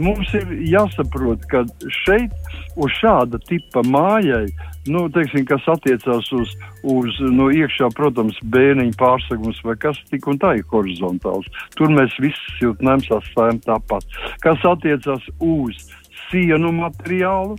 mums 0.00 0.32
ir 0.36 0.52
jāsaprot, 0.68 1.44
ka 1.50 1.64
šeit, 2.02 2.34
uz 2.76 2.92
šāda 3.00 3.40
tipa 3.48 3.84
mājai, 3.86 4.46
nu, 4.90 5.06
teiksim, 5.12 5.46
kas 5.48 5.66
attiecās 5.70 6.28
uz, 6.36 6.54
uz 6.88 7.20
no 7.32 7.50
iekšā, 7.54 7.92
protams, 7.96 8.38
bēniņu 8.54 8.96
pārsegums 9.00 9.60
vai 9.66 9.76
kas 9.80 10.00
tik 10.10 10.28
un 10.30 10.40
tā 10.42 10.56
ir 10.60 10.68
horizontāls. 10.72 11.48
Tur 11.78 11.92
mēs 11.92 12.16
visi 12.22 12.56
siltnēm 12.58 13.04
sastājam 13.06 13.60
tāpat. 13.64 14.08
Kas 14.44 14.64
attiecās 14.68 15.28
uz 15.40 15.86
sienu 16.28 16.72
materiālu 16.74 17.58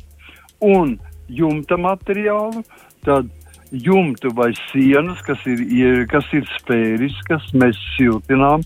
un 0.63 0.97
jumta 1.37 1.77
materiālu, 1.79 2.63
tad 3.05 3.29
jumtu 3.73 4.29
vai 4.35 4.51
sienas, 4.71 5.21
kas 5.25 5.41
ir, 5.49 6.05
kas 6.11 6.27
ir 6.35 6.45
sfēriskas, 6.59 7.49
mēs 7.57 7.79
siltinām. 7.95 8.61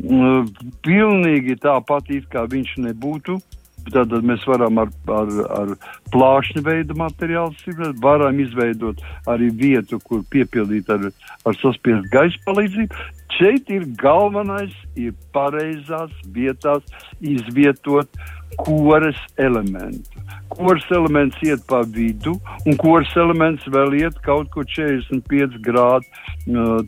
Mm, 0.00 0.48
pilnīgi 0.84 1.58
tāpat, 1.60 2.10
it 2.16 2.28
kā 2.32 2.46
viņš 2.48 2.76
nebūtu. 2.88 3.38
Tad 3.86 4.10
mēs 4.26 4.42
varam 4.50 4.80
ar, 4.82 4.88
ar, 5.14 5.28
ar 5.54 5.68
plāšņa 6.10 6.62
veidu 6.66 6.96
materiālu 6.98 7.54
simulēt, 7.60 8.00
varam 8.02 8.40
izveidot 8.42 8.98
arī 9.30 9.52
vietu, 9.54 10.00
kur 10.02 10.24
piepildīt 10.32 10.90
ar, 10.90 11.06
ar 11.46 11.58
saspiestu 11.60 12.10
gaisa 12.10 12.40
palīdzību. 12.48 13.04
Šeit 13.36 13.70
ir 13.70 13.86
galvenais, 14.00 14.74
ir 14.98 15.14
pareizās 15.36 16.10
vietās 16.34 16.82
izvietot 17.20 18.10
kores 18.56 19.18
elementu. 19.38 20.22
Kors 20.48 20.84
elements 20.94 21.36
iet 21.44 21.62
pa 21.68 21.82
vidu, 21.82 22.36
un 22.66 22.76
kors 22.80 23.10
elements 23.18 23.64
vēl 23.72 23.96
iet 24.00 24.18
kaut 24.24 24.48
kur 24.54 24.66
45 24.68 25.58
grādu, 25.64 26.06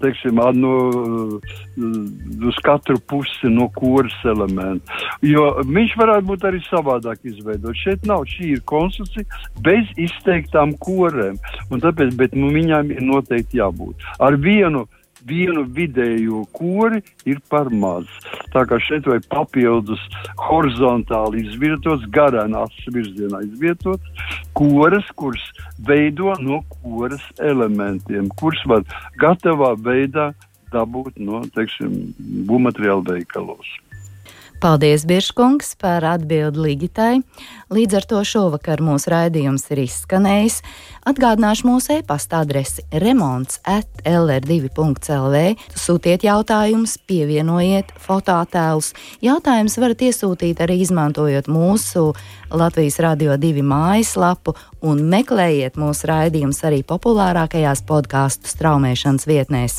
teiksim, 0.02 0.38
no, 0.60 0.74
uz 2.48 2.60
katru 2.64 2.98
pusi 3.10 3.50
no 3.52 3.68
kors 3.76 4.14
elementa. 4.24 5.00
Jo 5.26 5.50
viņš 5.66 5.96
varētu 6.00 6.30
būt 6.30 6.46
arī 6.48 6.62
savādāk 6.68 7.24
izveidot. 7.28 7.76
Šeit 7.78 8.06
nav, 8.08 8.26
šī 8.30 8.54
ir 8.56 8.62
konstrukcija 8.68 9.26
bez 9.64 9.90
izteiktām 9.98 10.76
korēm, 10.82 11.40
un 11.70 11.82
tāpēc, 11.82 12.14
bet 12.18 12.38
nu, 12.38 12.52
viņām 12.54 12.94
ir 12.94 13.02
noteikti 13.04 13.60
jābūt. 13.60 14.06
Ar 14.22 14.38
vienu 14.38 14.86
vienu 15.26 15.64
vidējo 15.74 16.44
kori 16.52 17.02
ir 17.28 17.40
par 17.50 17.70
maz. 17.70 18.08
Tā 18.54 18.64
kā 18.68 18.78
šeit 18.82 19.08
vajag 19.08 19.26
papildus 19.32 20.02
horizontāli 20.48 21.44
izvietots, 21.46 22.06
garānās 22.14 22.74
virzienā 22.92 23.42
izvietots 23.46 24.28
koras, 24.58 25.06
kuras 25.14 25.44
veido 25.86 26.34
no 26.42 26.62
koras 26.82 27.24
elementiem, 27.38 28.30
kurus 28.40 28.62
var 28.66 28.86
gatavā 29.20 29.74
veidā 29.78 30.32
dabūt 30.72 31.20
no, 31.22 31.42
teiksim, 31.54 31.94
būvmateriālu 32.48 33.06
veikalos. 33.12 33.68
Paldies, 34.58 35.04
Biržkungs, 35.06 35.76
par 35.78 36.02
atbildi 36.02 36.58
Ligitai. 36.58 37.20
Līdz 37.70 37.94
ar 37.94 38.06
to 38.10 38.22
šovakar 38.26 38.80
mūsu 38.82 39.12
raidījums 39.12 39.68
ir 39.70 39.84
izskanējis. 39.84 40.56
Atgādināšu 41.06 41.68
mūsu 41.68 41.92
e-pasta 41.94 42.40
adresi 42.42 42.82
remonds 42.90 43.60
at 43.62 44.02
lr2.lv. 44.02 45.42
Sūtiet 45.78 46.26
jautājumus, 46.26 46.96
pievienojiet 47.06 47.94
fototēlus. 48.02 48.90
Jautājumus 49.22 49.78
varat 49.78 50.02
iesūtīt 50.08 50.64
arī 50.66 50.80
izmantojot 50.82 51.46
mūsu 51.46 52.08
Latvijas 52.50 52.98
Radio 53.04 53.38
2 53.38 53.62
mājaslapu 53.62 54.56
un 54.82 55.06
meklējiet 55.12 55.78
mūsu 55.78 56.10
raidījumus 56.10 56.64
arī 56.66 56.82
populārākajās 56.82 57.86
podkāstu 57.86 58.50
straumēšanas 58.50 59.30
vietnēs. 59.30 59.78